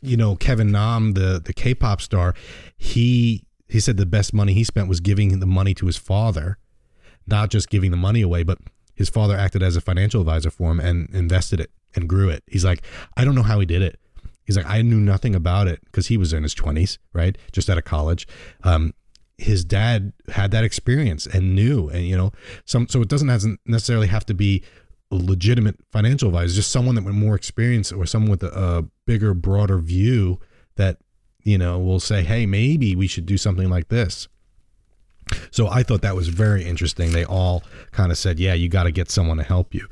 you 0.00 0.16
know, 0.16 0.36
Kevin 0.36 0.70
Nam, 0.70 1.12
the 1.12 1.42
the 1.44 1.52
K-pop 1.52 2.00
star, 2.00 2.34
he 2.76 3.44
he 3.68 3.80
said 3.80 3.96
the 3.96 4.06
best 4.06 4.32
money 4.32 4.54
he 4.54 4.62
spent 4.62 4.88
was 4.88 5.00
giving 5.00 5.40
the 5.40 5.46
money 5.46 5.74
to 5.74 5.86
his 5.86 5.96
father 5.96 6.58
not 7.26 7.50
just 7.50 7.68
giving 7.70 7.90
the 7.90 7.96
money 7.96 8.22
away, 8.22 8.42
but 8.42 8.58
his 8.94 9.08
father 9.08 9.36
acted 9.36 9.62
as 9.62 9.76
a 9.76 9.80
financial 9.80 10.20
advisor 10.20 10.50
for 10.50 10.70
him 10.70 10.80
and 10.80 11.08
invested 11.14 11.60
it 11.60 11.70
and 11.94 12.08
grew 12.08 12.28
it. 12.28 12.42
He's 12.46 12.64
like, 12.64 12.82
I 13.16 13.24
don't 13.24 13.34
know 13.34 13.42
how 13.42 13.60
he 13.60 13.66
did 13.66 13.82
it. 13.82 13.98
He's 14.44 14.56
like, 14.56 14.66
I 14.66 14.82
knew 14.82 15.00
nothing 15.00 15.34
about 15.34 15.68
it 15.68 15.80
because 15.86 16.08
he 16.08 16.16
was 16.16 16.32
in 16.32 16.42
his 16.42 16.54
20s, 16.54 16.98
right? 17.12 17.36
Just 17.52 17.70
out 17.70 17.78
of 17.78 17.84
college. 17.84 18.28
Um, 18.62 18.92
his 19.38 19.64
dad 19.64 20.12
had 20.28 20.50
that 20.52 20.64
experience 20.64 21.26
and 21.26 21.54
knew, 21.54 21.88
and 21.88 22.06
you 22.06 22.16
know, 22.16 22.30
some. 22.64 22.86
So 22.88 23.02
it 23.02 23.08
doesn't 23.08 23.58
necessarily 23.66 24.06
have 24.06 24.24
to 24.26 24.34
be 24.34 24.62
a 25.10 25.16
legitimate 25.16 25.76
financial 25.90 26.28
advisor, 26.28 26.54
just 26.54 26.70
someone 26.70 26.94
that 26.94 27.04
with 27.04 27.14
more 27.14 27.34
experience 27.34 27.90
or 27.90 28.06
someone 28.06 28.30
with 28.30 28.42
a, 28.42 28.56
a 28.56 28.84
bigger, 29.06 29.34
broader 29.34 29.78
view 29.78 30.38
that 30.76 30.98
you 31.42 31.58
know 31.58 31.78
will 31.78 32.00
say, 32.00 32.22
hey, 32.22 32.46
maybe 32.46 32.94
we 32.94 33.06
should 33.06 33.26
do 33.26 33.36
something 33.36 33.68
like 33.68 33.88
this. 33.88 34.28
So 35.50 35.68
I 35.68 35.82
thought 35.82 36.02
that 36.02 36.14
was 36.14 36.28
very 36.28 36.64
interesting. 36.64 37.12
They 37.12 37.24
all 37.24 37.62
kind 37.92 38.10
of 38.10 38.18
said, 38.18 38.38
"Yeah, 38.38 38.54
you 38.54 38.68
got 38.68 38.84
to 38.84 38.92
get 38.92 39.10
someone 39.10 39.36
to 39.38 39.42
help 39.42 39.74
you." 39.74 39.86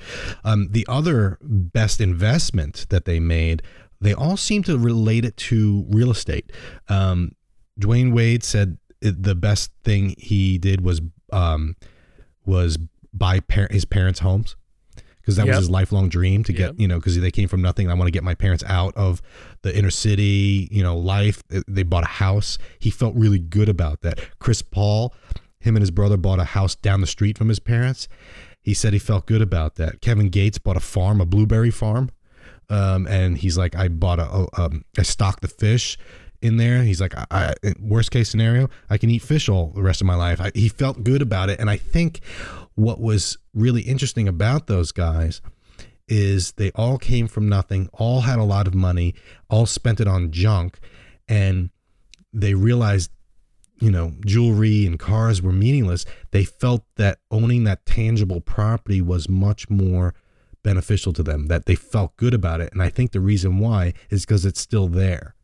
Um, 0.44 0.68
the 0.70 0.86
other 0.88 1.38
best 1.42 2.00
investment 2.00 2.86
that 2.90 3.04
they 3.04 3.20
made, 3.20 3.62
they 4.00 4.14
all 4.14 4.36
seem 4.36 4.62
to 4.64 4.78
relate 4.78 5.24
it 5.24 5.36
to 5.38 5.84
real 5.88 6.10
estate. 6.10 6.52
Um, 6.88 7.34
Dwyane 7.80 8.12
Wade 8.12 8.44
said 8.44 8.78
the 9.00 9.34
best 9.34 9.72
thing 9.82 10.14
he 10.18 10.58
did 10.58 10.82
was 10.82 11.00
um, 11.32 11.76
was 12.44 12.78
buy 13.12 13.40
par- 13.40 13.68
his 13.70 13.84
parents' 13.84 14.20
homes 14.20 14.56
because 15.22 15.36
that 15.36 15.46
yep. 15.46 15.54
was 15.54 15.64
his 15.64 15.70
lifelong 15.70 16.08
dream 16.08 16.42
to 16.44 16.52
get, 16.52 16.60
yep. 16.60 16.74
you 16.78 16.88
know, 16.88 16.98
because 16.98 17.18
they 17.18 17.30
came 17.30 17.48
from 17.48 17.62
nothing. 17.62 17.88
I 17.88 17.94
want 17.94 18.08
to 18.08 18.12
get 18.12 18.24
my 18.24 18.34
parents 18.34 18.64
out 18.66 18.94
of 18.96 19.22
the 19.62 19.76
inner 19.76 19.90
city, 19.90 20.68
you 20.70 20.82
know, 20.82 20.96
life. 20.96 21.42
They 21.68 21.84
bought 21.84 22.02
a 22.02 22.08
house. 22.08 22.58
He 22.80 22.90
felt 22.90 23.14
really 23.14 23.38
good 23.38 23.68
about 23.68 24.00
that. 24.02 24.18
Chris 24.40 24.62
Paul, 24.62 25.14
him 25.60 25.76
and 25.76 25.82
his 25.82 25.92
brother 25.92 26.16
bought 26.16 26.40
a 26.40 26.44
house 26.44 26.74
down 26.74 27.00
the 27.00 27.06
street 27.06 27.38
from 27.38 27.48
his 27.48 27.60
parents. 27.60 28.08
He 28.60 28.74
said 28.74 28.92
he 28.92 28.98
felt 28.98 29.26
good 29.26 29.42
about 29.42 29.76
that. 29.76 30.00
Kevin 30.00 30.28
Gates 30.28 30.58
bought 30.58 30.76
a 30.76 30.80
farm, 30.80 31.20
a 31.20 31.26
blueberry 31.26 31.70
farm. 31.70 32.10
Um, 32.68 33.06
and 33.06 33.38
he's 33.38 33.56
like, 33.56 33.76
I 33.76 33.88
bought 33.88 34.18
a, 34.18 34.24
a 34.24 34.48
um, 34.62 34.84
I 34.98 35.02
stocked 35.02 35.42
the 35.42 35.48
fish 35.48 35.98
in 36.42 36.56
there. 36.56 36.82
He's 36.82 37.00
like, 37.00 37.14
I, 37.16 37.54
I, 37.62 37.74
worst 37.80 38.10
case 38.10 38.28
scenario, 38.28 38.68
I 38.90 38.98
can 38.98 39.10
eat 39.10 39.22
fish 39.22 39.48
all 39.48 39.68
the 39.68 39.82
rest 39.82 40.00
of 40.00 40.06
my 40.06 40.16
life. 40.16 40.40
I, 40.40 40.50
he 40.54 40.68
felt 40.68 41.04
good 41.04 41.22
about 41.22 41.48
it, 41.48 41.60
and 41.60 41.70
I 41.70 41.76
think 41.76 42.20
what 42.74 43.00
was 43.00 43.38
really 43.54 43.82
interesting 43.82 44.28
about 44.28 44.66
those 44.66 44.92
guys 44.92 45.40
is 46.08 46.52
they 46.52 46.70
all 46.72 46.98
came 46.98 47.28
from 47.28 47.48
nothing, 47.48 47.88
all 47.92 48.22
had 48.22 48.38
a 48.38 48.44
lot 48.44 48.66
of 48.66 48.74
money, 48.74 49.14
all 49.48 49.66
spent 49.66 50.00
it 50.00 50.08
on 50.08 50.30
junk, 50.30 50.78
and 51.28 51.70
they 52.32 52.54
realized, 52.54 53.10
you 53.80 53.90
know, 53.90 54.14
jewelry 54.24 54.86
and 54.86 54.98
cars 54.98 55.40
were 55.40 55.52
meaningless. 55.52 56.04
They 56.30 56.44
felt 56.44 56.84
that 56.96 57.18
owning 57.30 57.64
that 57.64 57.86
tangible 57.86 58.40
property 58.40 59.00
was 59.00 59.28
much 59.28 59.70
more 59.70 60.14
beneficial 60.62 61.12
to 61.12 61.22
them, 61.22 61.46
that 61.46 61.66
they 61.66 61.74
felt 61.74 62.16
good 62.16 62.34
about 62.34 62.60
it. 62.60 62.72
And 62.72 62.82
I 62.82 62.88
think 62.88 63.12
the 63.12 63.20
reason 63.20 63.58
why 63.58 63.94
is 64.10 64.24
because 64.24 64.44
it's 64.44 64.60
still 64.60 64.88
there 64.88 65.34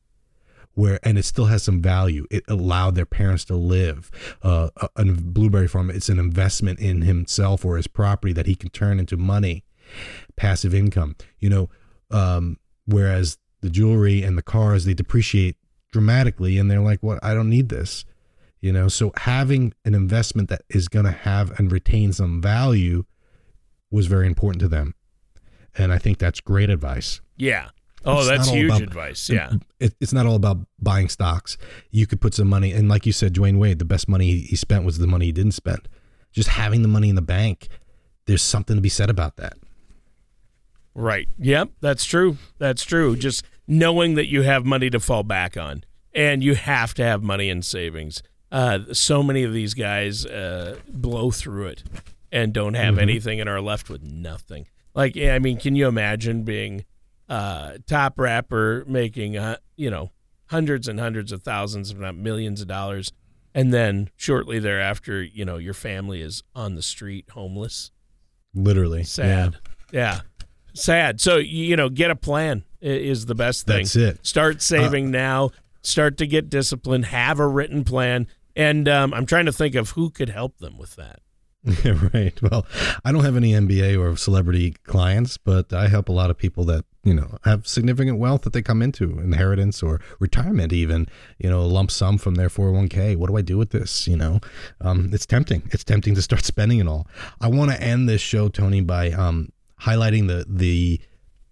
where 0.78 1.00
and 1.02 1.18
it 1.18 1.24
still 1.24 1.46
has 1.46 1.64
some 1.64 1.82
value. 1.82 2.24
It 2.30 2.44
allowed 2.46 2.94
their 2.94 3.04
parents 3.04 3.44
to 3.46 3.56
live. 3.56 4.12
Uh, 4.42 4.70
a, 4.94 5.04
blueberry 5.04 5.66
farm, 5.66 5.90
it's 5.90 6.08
an 6.08 6.20
investment 6.20 6.78
in 6.78 7.02
himself 7.02 7.64
or 7.64 7.76
his 7.76 7.88
property 7.88 8.32
that 8.34 8.46
he 8.46 8.54
can 8.54 8.70
turn 8.70 9.00
into 9.00 9.16
money, 9.16 9.64
passive 10.36 10.72
income. 10.72 11.16
You 11.40 11.50
know, 11.50 11.70
um, 12.12 12.58
whereas 12.86 13.38
the 13.60 13.70
jewelry 13.70 14.22
and 14.22 14.38
the 14.38 14.42
cars 14.42 14.84
they 14.84 14.94
depreciate 14.94 15.56
dramatically, 15.90 16.58
and 16.58 16.70
they're 16.70 16.80
like, 16.80 17.02
"What? 17.02 17.18
I 17.24 17.34
don't 17.34 17.50
need 17.50 17.70
this." 17.70 18.04
You 18.60 18.72
know, 18.72 18.86
so 18.86 19.12
having 19.16 19.74
an 19.84 19.96
investment 19.96 20.48
that 20.48 20.62
is 20.68 20.86
going 20.86 21.06
to 21.06 21.12
have 21.12 21.58
and 21.58 21.72
retain 21.72 22.12
some 22.12 22.40
value 22.40 23.04
was 23.90 24.06
very 24.06 24.28
important 24.28 24.60
to 24.60 24.68
them, 24.68 24.94
and 25.76 25.92
I 25.92 25.98
think 25.98 26.18
that's 26.18 26.40
great 26.40 26.70
advice. 26.70 27.20
Yeah. 27.36 27.70
Oh, 28.09 28.18
It's 28.21 28.29
that's 28.29 28.49
huge 28.51 28.66
about- 28.71 28.83
advice. 28.83 29.29
Yeah. 29.31 29.53
it, 29.81 29.94
it's 30.01 30.12
not 30.12 30.27
all 30.27 30.37
about 30.37 30.59
buying 30.81 31.09
stocks. 31.09 31.57
You 31.90 32.07
could 32.07 32.21
put 32.21 32.35
some 32.35 32.49
money, 32.49 32.73
and 32.73 32.88
like 32.88 33.05
you 33.07 33.12
said, 33.12 33.35
Dwyane 33.35 33.59
Wade, 33.59 33.79
the 33.79 33.85
best 33.85 34.09
money 34.09 34.27
he, 34.27 34.40
he 34.40 34.57
spent 34.57 34.85
was 34.85 34.99
the 34.99 35.07
money 35.07 35.27
he 35.27 35.33
didn't 35.33 35.53
spend. 35.53 35.88
Just 36.33 36.49
having 36.51 36.83
the 36.83 36.88
money 36.88 37.09
in 37.09 37.14
the 37.14 37.23
bank, 37.23 37.68
there's 38.27 38.42
something 38.42 38.77
to 38.77 38.83
be 38.83 38.88
said 38.88 39.11
about 39.11 39.37
that. 39.37 39.55
Right. 40.94 41.29
Yep, 41.38 41.71
that's 41.81 42.05
true. 42.05 42.38
That's 42.59 42.83
true. 42.85 43.16
Just 43.16 43.44
knowing 43.66 44.14
that 44.16 44.27
you 44.29 44.42
have 44.42 44.64
money 44.66 44.90
to 44.90 44.99
fall 45.01 45.23
back 45.23 45.57
on, 45.57 45.85
and 46.14 46.42
you 46.42 46.55
have 46.55 46.94
to 46.94 47.05
have 47.05 47.23
money 47.23 47.49
in 47.49 47.62
savings. 47.62 48.23
Uh, 48.51 48.81
so 48.92 49.23
many 49.23 49.42
of 49.44 49.53
these 49.53 49.75
guys 49.75 50.25
uh, 50.27 50.79
blow 50.88 51.31
through 51.31 51.66
it 51.66 51.83
and 52.33 52.53
don't 52.53 52.75
have 52.75 52.99
anything 52.99 53.40
and 53.40 53.49
are 53.49 53.61
left 53.61 53.88
with 53.90 54.03
nothing. 54.03 54.66
Like, 54.94 55.16
I 55.18 55.38
mean, 55.38 55.59
can 55.59 55.77
you 55.77 55.87
imagine 55.87 56.42
being 56.44 56.85
uh, 57.28 57.78
top 57.86 58.18
rapper 58.18 58.84
making, 58.86 59.36
uh, 59.36 59.56
you 59.76 59.90
know, 59.90 60.10
hundreds 60.46 60.88
and 60.88 60.98
hundreds 60.98 61.32
of 61.32 61.42
thousands, 61.42 61.90
if 61.90 61.98
not 61.98 62.16
millions 62.16 62.60
of 62.60 62.68
dollars, 62.68 63.12
and 63.54 63.72
then 63.72 64.10
shortly 64.16 64.58
thereafter, 64.58 65.22
you 65.22 65.44
know, 65.44 65.56
your 65.56 65.74
family 65.74 66.22
is 66.22 66.42
on 66.54 66.74
the 66.74 66.82
street, 66.82 67.26
homeless. 67.30 67.90
Literally, 68.54 69.04
Sad. 69.04 69.56
Yeah. 69.92 70.20
Sad. 70.74 71.20
So, 71.20 71.36
you 71.36 71.76
know, 71.76 71.88
get 71.88 72.10
a 72.10 72.16
plan 72.16 72.64
is 72.80 73.26
the 73.26 73.34
best 73.34 73.66
thing. 73.66 73.78
That's 73.78 73.96
it. 73.96 74.26
Start 74.26 74.62
saving 74.62 75.10
now. 75.10 75.50
Start 75.82 76.18
to 76.18 76.26
get 76.26 76.48
disciplined. 76.48 77.06
Have 77.06 77.40
a 77.40 77.46
written 77.46 77.84
plan. 77.84 78.26
And 78.54 78.88
um, 78.88 79.14
I'm 79.14 79.26
trying 79.26 79.46
to 79.46 79.52
think 79.52 79.74
of 79.74 79.90
who 79.90 80.10
could 80.10 80.28
help 80.28 80.58
them 80.58 80.78
with 80.78 80.96
that. 80.96 81.20
Right. 82.14 82.40
Well, 82.42 82.66
I 83.04 83.12
don't 83.12 83.24
have 83.24 83.37
any 83.37 83.52
NBA 83.52 83.98
or 83.98 84.16
celebrity 84.16 84.72
clients, 84.85 85.37
but 85.37 85.72
I 85.72 85.88
help 85.88 86.09
a 86.09 86.12
lot 86.12 86.31
of 86.31 86.38
people 86.38 86.64
that 86.64 86.85
you 87.04 87.14
know 87.14 87.38
have 87.44 87.66
significant 87.66 88.18
wealth 88.18 88.42
that 88.42 88.52
they 88.52 88.62
come 88.62 88.83
into 88.83 89.18
inheritance 89.18 89.83
or 89.83 90.00
retirement, 90.18 90.72
even 90.72 91.09
you 91.38 91.50
know, 91.50 91.61
a 91.61 91.68
lump 91.68 91.90
sum 91.90 92.18
from 92.18 92.37
their 92.37 92.48
401k. 92.48 93.16
What 93.16 93.28
do 93.28 93.37
I 93.37 93.42
do 93.42 93.59
with 93.59 93.70
this? 93.70 94.07
You 94.09 94.16
know, 94.16 94.40
um, 94.81 95.11
it's 95.12 95.26
tempting. 95.26 95.62
It's 95.72 95.85
tempting 95.85 96.14
to 96.14 96.22
start 96.22 96.44
spending 96.52 96.78
it 96.78 96.88
all. 96.88 97.07
I 97.40 97.48
want 97.48 97.70
to 97.70 97.83
end 97.83 98.09
this 98.09 98.22
show, 98.22 98.48
Tony, 98.48 98.81
by 98.81 99.11
um, 99.11 99.52
highlighting 99.83 100.28
the 100.28 100.46
the 100.48 101.00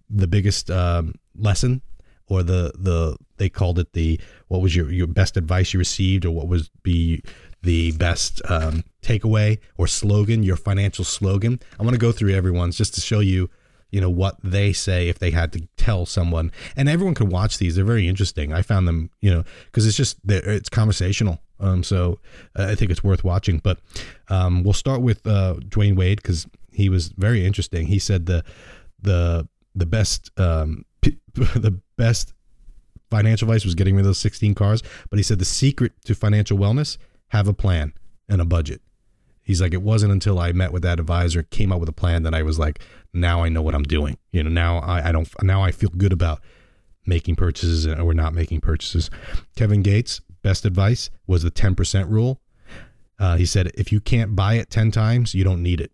the 0.09 0.27
biggest 0.27 0.71
um, 0.71 1.15
lesson 1.37 1.83
or 2.29 2.43
the 2.43 2.73
the 2.77 3.17
they 3.37 3.49
called 3.49 3.79
it 3.79 3.93
the 3.93 4.19
what 4.49 4.61
was 4.61 4.75
your 4.75 4.91
your 4.91 5.07
best 5.07 5.37
advice 5.37 5.73
you 5.73 5.79
received 5.79 6.25
or 6.25 6.31
what 6.31 6.49
was 6.49 6.71
be 6.83 7.23
the 7.63 7.93
best 7.93 8.43
um, 8.49 8.85
takeaway 9.03 9.59
or 9.77 9.87
slogan 9.87 10.43
your 10.43 10.57
financial 10.57 11.05
slogan. 11.05 11.61
I 11.79 11.83
want 11.83 11.95
to 11.95 12.01
go 12.01 12.13
through 12.13 12.35
everyone's 12.35 12.77
just 12.77 12.95
to 12.95 13.01
show 13.01 13.21
you 13.21 13.51
you 13.91 14.01
know 14.01 14.11
what 14.11 14.37
they 14.43 14.73
say 14.73 15.09
if 15.09 15.19
they 15.19 15.31
had 15.31 15.53
to 15.53 15.67
tell 15.77 16.07
someone. 16.07 16.53
And 16.77 16.89
everyone 16.89 17.15
can 17.15 17.29
watch 17.29 17.59
these. 17.59 17.77
They're 17.77 17.85
very 17.85 18.09
interesting. 18.09 18.53
I 18.53 18.63
found 18.63 18.87
them 18.87 19.11
you 19.21 19.31
know 19.33 19.45
because 19.67 19.87
it's 19.87 19.97
just 19.97 20.19
it's 20.29 20.69
conversational. 20.69 21.41
Um, 21.59 21.83
so 21.83 22.21
uh, 22.59 22.67
i 22.69 22.75
think 22.75 22.91
it's 22.91 23.03
worth 23.03 23.25
watching. 23.25 23.59
But 23.59 23.79
um, 24.29 24.63
we'll 24.63 24.73
start 24.73 25.03
with 25.03 25.27
uh, 25.27 25.55
dwyane 25.69 25.97
wade 25.97 26.21
because 26.23 26.47
he 26.73 26.89
was 26.89 27.09
very 27.09 27.47
interesting. 27.47 27.87
He 27.87 27.99
said 27.99 28.27
the 28.27 28.45
the 29.01 29.49
the 29.75 29.87
best 29.87 30.31
um, 30.39 30.85
p- 31.01 31.19
the 31.35 31.81
best 31.97 32.33
financial 33.11 33.49
advice 33.49 33.65
was 33.65 33.77
getting 33.77 33.95
rid 33.95 34.01
of 34.01 34.07
those 34.07 34.19
16 34.19 34.53
cars 34.57 34.83
but 35.11 35.17
he 35.17 35.23
said 35.23 35.39
the 35.39 35.45
secret 35.45 35.93
to 36.05 36.13
financial 36.13 36.59
wellness 36.59 36.99
have 37.29 37.49
a 37.49 37.55
plan 37.55 37.93
and 38.29 38.41
a 38.41 38.45
budget. 38.45 38.81
He's 39.43 39.61
like 39.61 39.73
it 39.73 39.83
wasn't 39.83 40.13
until 40.13 40.39
i 40.39 40.53
met 40.53 40.73
with 40.73 40.83
that 40.83 40.99
advisor 40.99 41.43
came 41.45 41.71
up 41.71 41.79
with 41.79 41.89
a 41.89 41.93
plan 41.93 42.25
that 42.25 42.35
i 42.35 42.43
was 42.43 42.59
like 42.59 42.81
now 43.13 43.45
i 43.45 43.49
know 43.49 43.63
what 43.63 43.75
i'm 43.75 43.85
doing. 43.85 44.19
You 44.33 44.43
know 44.43 44.51
now 44.51 44.79
i, 44.79 45.09
I 45.09 45.13
don't 45.13 45.29
now 45.43 45.63
i 45.63 45.71
feel 45.71 45.91
good 45.91 46.13
about 46.13 46.41
making 47.07 47.37
purchases 47.37 47.87
or 47.87 48.13
not 48.15 48.35
making 48.35 48.61
purchases. 48.61 49.11
Kevin 49.55 49.83
gates 49.83 50.21
best 50.43 50.65
advice 50.65 51.11
was 51.27 51.43
the 51.43 51.51
10% 51.51 52.09
rule. 52.09 52.41
Uh, 53.19 53.37
he 53.37 53.47
said 53.47 53.71
if 53.75 53.93
you 53.93 54.01
can't 54.01 54.35
buy 54.37 54.55
it 54.55 54.71
10 54.71 54.91
times 54.91 55.35
you 55.35 55.45
don't 55.45 55.63
need 55.63 55.81
it. 55.81 55.93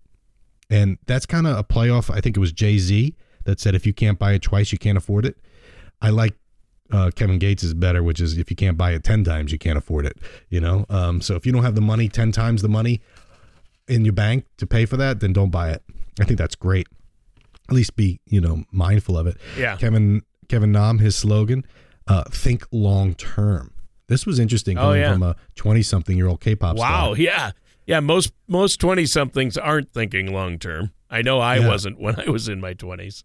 And 0.70 0.96
that's 1.06 1.26
kind 1.26 1.46
of 1.46 1.58
a 1.58 1.62
playoff. 1.62 2.08
I 2.08 2.22
think 2.22 2.36
it 2.36 2.40
was 2.40 2.50
Jay 2.50 2.78
Z 2.78 3.14
that 3.44 3.60
said, 3.60 3.74
if 3.74 3.86
you 3.86 3.92
can't 3.92 4.18
buy 4.18 4.32
it 4.32 4.42
twice, 4.42 4.72
you 4.72 4.78
can't 4.78 4.96
afford 4.96 5.26
it. 5.26 5.36
I 6.00 6.10
like 6.10 6.34
uh, 6.92 7.11
Kevin 7.14 7.38
Gates 7.38 7.62
is 7.64 7.74
better, 7.74 8.02
which 8.02 8.20
is 8.20 8.37
if 8.38 8.50
you 8.50 8.57
can't 8.57 8.76
buy 8.76 8.92
it 8.92 9.02
10 9.02 9.24
times, 9.24 9.50
you 9.50 9.59
can't 9.59 9.78
afford 9.78 10.07
it. 10.07 10.18
You 10.50 10.61
know? 10.61 10.87
Um, 10.90 11.20
so 11.20 11.35
if 11.35 11.46
you 11.46 11.52
don't 11.52 11.62
have 11.64 11.74
the 11.74 11.81
money, 11.81 12.09
10 12.09 12.31
times 12.33 12.62
the 12.62 12.68
money 12.68 13.00
in 13.88 14.05
your 14.05 14.12
bank 14.12 14.44
to 14.59 14.66
pay 14.66 14.85
for 14.87 14.96
that, 14.98 15.20
then 15.20 15.33
don't 15.33 15.50
buy 15.50 15.70
it. 15.70 15.83
I 16.20 16.24
think 16.24 16.38
that's 16.38 16.55
great. 16.55 16.87
At 17.68 17.74
least 17.74 17.96
be, 17.96 18.20
you 18.26 18.40
know, 18.40 18.64
mindful 18.70 19.16
of 19.16 19.26
it. 19.26 19.38
Yeah. 19.59 19.76
Kevin, 19.76 20.22
Kevin 20.48 20.70
Nam, 20.72 20.98
his 20.98 21.16
slogan, 21.16 21.64
uh, 22.07 22.24
think 22.31 22.66
long 22.70 23.14
term. 23.14 23.72
This 24.09 24.26
was 24.26 24.38
interesting 24.38 24.76
Oh, 24.76 24.83
coming 24.83 25.00
yeah. 25.00 25.12
from 25.12 25.22
a 25.22 25.37
20 25.57 25.83
something 25.83 26.16
year 26.16 26.26
old 26.28 26.40
K 26.40 26.55
pop 26.55 26.76
Wow. 26.76 27.14
star. 27.14 27.16
Yeah. 27.16 27.52
Yeah. 27.87 28.00
Most 28.00 28.33
most 28.48 28.78
20 28.81 29.07
somethings 29.07 29.57
aren't 29.57 29.92
thinking 29.92 30.33
long 30.33 30.59
term. 30.59 30.90
I 31.09 31.22
know 31.22 31.38
I 31.40 31.57
Yeah. 31.59 31.68
wasn't 31.68 31.98
when 31.98 32.20
I 32.20 32.28
was 32.28 32.48
in 32.48 32.61
my 32.61 32.74
20s. 32.74 33.24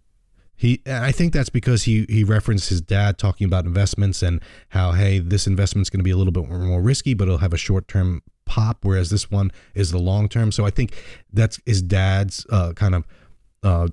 He, 0.59 0.81
I 0.87 1.11
think 1.11 1.33
that's 1.33 1.49
because 1.49 1.83
he 1.83 2.07
he 2.09 2.23
referenced 2.23 2.69
his 2.69 2.81
dad 2.81 3.19
talking 3.19 3.45
about 3.45 3.65
investments 3.65 4.23
and 4.23 4.41
how 4.69 4.93
hey 4.93 5.19
this 5.19 5.45
investment's 5.45 5.91
going 5.91 5.99
to 5.99 6.03
be 6.03 6.09
a 6.09 6.17
little 6.17 6.33
bit 6.33 6.49
more 6.49 6.81
risky, 6.81 7.13
but 7.13 7.27
it'll 7.27 7.37
have 7.37 7.53
a 7.53 7.57
short 7.57 7.87
term 7.87 8.23
pop, 8.45 8.83
whereas 8.83 9.11
this 9.11 9.29
one 9.29 9.51
is 9.75 9.91
the 9.91 9.99
long 9.99 10.27
term. 10.27 10.51
So 10.51 10.65
I 10.65 10.71
think 10.71 10.95
that's 11.31 11.59
his 11.65 11.83
dad's 11.83 12.43
uh, 12.49 12.73
kind 12.73 12.95
of, 12.95 13.05
uh, 13.61 13.87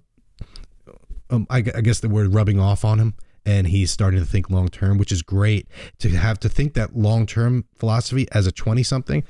um, 1.29 1.47
I, 1.51 1.59
I 1.59 1.83
guess 1.83 2.01
the 2.01 2.09
word 2.09 2.33
rubbing 2.33 2.59
off 2.59 2.83
on 2.83 2.99
him, 2.99 3.15
and 3.45 3.67
he's 3.67 3.91
starting 3.91 4.21
to 4.21 4.27
think 4.27 4.49
long 4.49 4.69
term, 4.69 4.97
which 4.97 5.13
is 5.13 5.21
great 5.21 5.69
to 5.99 6.09
have 6.11 6.41
to 6.41 6.49
think 6.49 6.73
that 6.75 6.97
long 6.97 7.27
term 7.27 7.67
philosophy 7.77 8.27
as 8.33 8.47
a 8.47 8.53
twenty 8.53 8.83
something. 8.83 9.23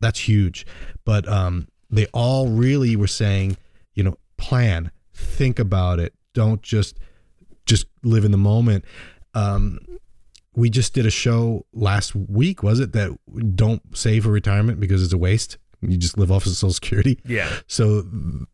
That's 0.00 0.20
huge, 0.20 0.64
but 1.04 1.28
um, 1.28 1.68
they 1.90 2.06
all 2.14 2.48
really 2.48 2.96
were 2.96 3.08
saying, 3.08 3.58
you 3.92 4.04
know, 4.04 4.16
plan, 4.38 4.90
think 5.12 5.58
about 5.58 5.98
it, 5.98 6.14
don't 6.38 6.62
just 6.62 6.98
just 7.66 7.86
live 8.04 8.24
in 8.24 8.30
the 8.30 8.38
moment. 8.38 8.84
Um, 9.34 9.78
we 10.54 10.70
just 10.70 10.94
did 10.94 11.04
a 11.06 11.10
show 11.10 11.66
last 11.72 12.14
week, 12.14 12.62
was 12.62 12.80
it? 12.80 12.92
That 12.92 13.16
don't 13.56 13.82
save 13.96 14.24
for 14.24 14.30
retirement 14.30 14.78
because 14.80 15.02
it's 15.02 15.12
a 15.12 15.18
waste. 15.18 15.58
You 15.80 15.96
just 15.96 16.16
live 16.16 16.30
off 16.32 16.46
of 16.46 16.52
Social 16.52 16.72
Security. 16.72 17.18
Yeah. 17.24 17.48
So 17.66 18.04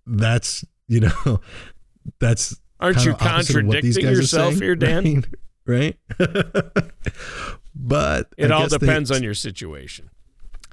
that's 0.07 0.65
you 0.89 1.01
know 1.01 1.41
that's 2.21 2.59
Aren't 2.81 3.05
you 3.05 3.13
opposite 3.13 3.65
what 3.67 3.83
these 3.83 3.97
contradicting 3.97 4.05
yourself 4.17 4.51
saying, 4.55 4.63
here, 4.63 4.77
Dan? 4.77 5.25
Right? 5.67 5.97
right? 6.19 6.35
but 7.75 8.29
It 8.37 8.51
I 8.51 8.55
all 8.55 8.63
guess 8.63 8.73
they- 8.73 8.79
depends 8.79 9.11
on 9.11 9.23
your 9.23 9.35
situation. 9.35 10.11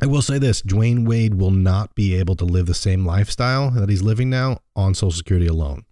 I 0.03 0.07
will 0.07 0.23
say 0.23 0.39
this: 0.39 0.63
Dwyane 0.63 1.05
Wade 1.07 1.35
will 1.35 1.51
not 1.51 1.93
be 1.93 2.15
able 2.15 2.35
to 2.37 2.45
live 2.45 2.65
the 2.65 2.73
same 2.73 3.05
lifestyle 3.05 3.69
that 3.71 3.87
he's 3.87 4.01
living 4.01 4.31
now 4.31 4.57
on 4.75 4.95
Social 4.95 5.11
Security 5.11 5.45
alone. 5.45 5.85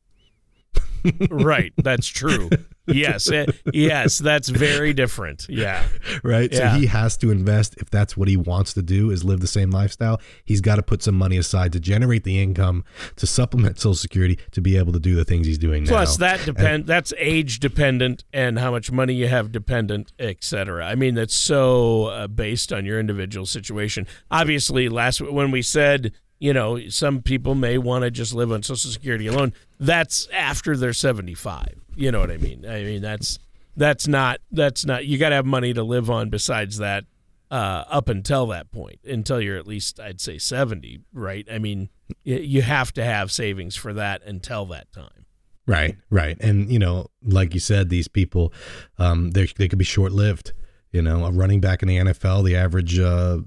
right. 1.30 1.74
That's 1.78 2.08
true. 2.08 2.50
yes, 2.88 3.30
eh, 3.32 3.46
yes, 3.74 4.18
that's 4.18 4.50
very 4.50 4.94
different. 4.94 5.46
Yeah, 5.50 5.84
right? 6.24 6.52
Yeah. 6.52 6.74
So 6.74 6.80
he 6.80 6.88
has 6.88 7.18
to 7.18 7.32
invest 7.32 7.76
if 7.78 7.90
that's 7.90 8.18
what 8.18 8.28
he 8.28 8.38
wants 8.38 8.74
to 8.74 8.82
do 8.82 9.12
is 9.12 9.24
live 9.24 9.40
the 9.40 9.48
same 9.48 9.70
lifestyle. 9.70 10.20
He's 10.44 10.62
got 10.62 10.78
to 10.78 10.84
put 10.84 11.04
some 11.04 11.16
money 11.16 11.38
aside 11.38 11.74
to 11.74 11.80
generate 11.80 12.24
the 12.24 12.42
income 12.42 12.84
to 13.18 13.28
supplement 13.28 13.80
Social 13.80 13.96
Security 13.96 14.40
to 14.52 14.62
be 14.62 14.78
able 14.78 14.94
to 14.94 15.00
do 15.00 15.16
the 15.16 15.26
things 15.26 15.46
he's 15.48 15.58
doing 15.58 15.84
now. 15.84 15.92
Plus, 15.92 16.18
that 16.18 16.44
depend 16.46 16.88
that's 16.88 17.14
age 17.18 17.60
dependent 17.60 18.24
and 18.34 18.60
how 18.60 18.72
much 18.72 18.92
money 18.92 19.14
you 19.14 19.28
have 19.28 19.52
dependent, 19.52 20.12
etc. 20.20 20.86
I 20.86 20.96
mean, 20.96 21.16
that's 21.16 21.36
so 21.36 22.06
uh, 22.06 22.28
based 22.28 22.74
on 22.74 22.86
your 22.86 23.00
individual 23.00 23.46
situation. 23.46 24.08
Obviously, 24.32 24.90
last 24.90 25.22
when 25.22 25.52
we 25.52 25.62
said 25.62 26.14
you 26.40 26.54
know 26.54 26.88
some 26.90 27.22
people 27.22 27.56
may 27.56 27.78
want 27.78 28.04
to 28.04 28.12
just 28.12 28.34
live 28.34 28.52
on 28.52 28.64
Social 28.64 28.92
Security 28.92 29.28
alone, 29.28 29.54
that's 29.80 30.28
after 30.34 30.76
they're 30.76 30.94
seventy 30.94 31.34
five. 31.34 31.76
You 31.96 32.12
know 32.12 32.20
what 32.20 32.32
I 32.32 32.38
mean? 32.38 32.66
I 32.66 32.84
mean 32.84 33.02
that's 33.02 33.40
that's 33.76 34.08
not 34.08 34.40
that's 34.52 34.86
not 34.86 35.06
you 35.06 35.18
got 35.18 35.30
to 35.30 35.36
have 35.36 35.46
money 35.46 35.74
to 35.74 35.84
live 35.84 36.10
on 36.10 36.30
besides 36.30 36.78
that 36.78 37.06
uh, 37.52 37.84
up 37.90 38.10
until 38.10 38.48
that 38.48 38.72
point 38.72 39.00
until 39.04 39.42
you're 39.42 39.58
at 39.58 39.68
least 39.68 40.00
I'd 40.00 40.22
say 40.22 40.38
70 40.38 41.00
right 41.14 41.48
I 41.52 41.58
mean 41.58 41.90
you 42.24 42.62
have 42.62 42.94
to 42.94 43.04
have 43.04 43.32
savings 43.32 43.76
for 43.76 43.94
that 43.94 44.22
until 44.24 44.66
that 44.68 44.92
time 44.92 45.26
Right, 45.70 45.98
right, 46.10 46.36
and 46.40 46.72
you 46.72 46.80
know, 46.80 47.12
like 47.22 47.54
you 47.54 47.60
said, 47.60 47.90
these 47.90 48.08
people, 48.08 48.52
um, 48.98 49.30
they 49.30 49.46
they 49.56 49.68
could 49.68 49.78
be 49.78 49.86
short 49.86 50.12
lived. 50.12 50.52
You 50.92 51.04
know, 51.04 51.26
a 51.26 51.32
running 51.32 51.62
back 51.62 51.84
in 51.84 51.88
the 51.88 51.98
NFL, 51.98 52.44
the 52.44 52.56
average, 52.56 52.98
uh, 52.98 53.42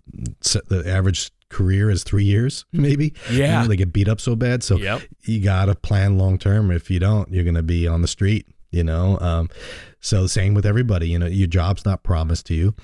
the 0.68 0.84
average 0.86 1.32
career 1.52 1.90
is 1.90 2.02
three 2.02 2.24
years, 2.24 2.64
maybe. 2.72 3.14
You 3.30 3.38
Yeah. 3.38 3.62
know, 3.62 3.68
they 3.68 3.76
get 3.76 3.92
beat 3.92 4.08
up 4.08 4.20
so 4.20 4.34
bad, 4.34 4.62
so 4.62 4.76
Yep. 4.78 5.02
you 5.24 5.40
gotta 5.40 5.74
plan 5.74 6.18
long 6.18 6.38
term. 6.38 6.70
If 6.70 6.90
you 6.90 6.98
don't, 6.98 7.30
you're 7.32 7.44
gonna 7.44 7.62
be 7.62 7.86
on 7.86 8.02
the 8.02 8.08
street. 8.08 8.46
You 8.70 8.82
know, 8.82 9.18
um, 9.20 9.50
so 10.00 10.26
same 10.26 10.54
with 10.54 10.64
everybody. 10.64 11.06
You 11.06 11.18
know, 11.18 11.26
your 11.26 11.46
job's 11.46 11.84
not 11.84 12.02
promised 12.02 12.46
to 12.46 12.54
you. 12.54 12.74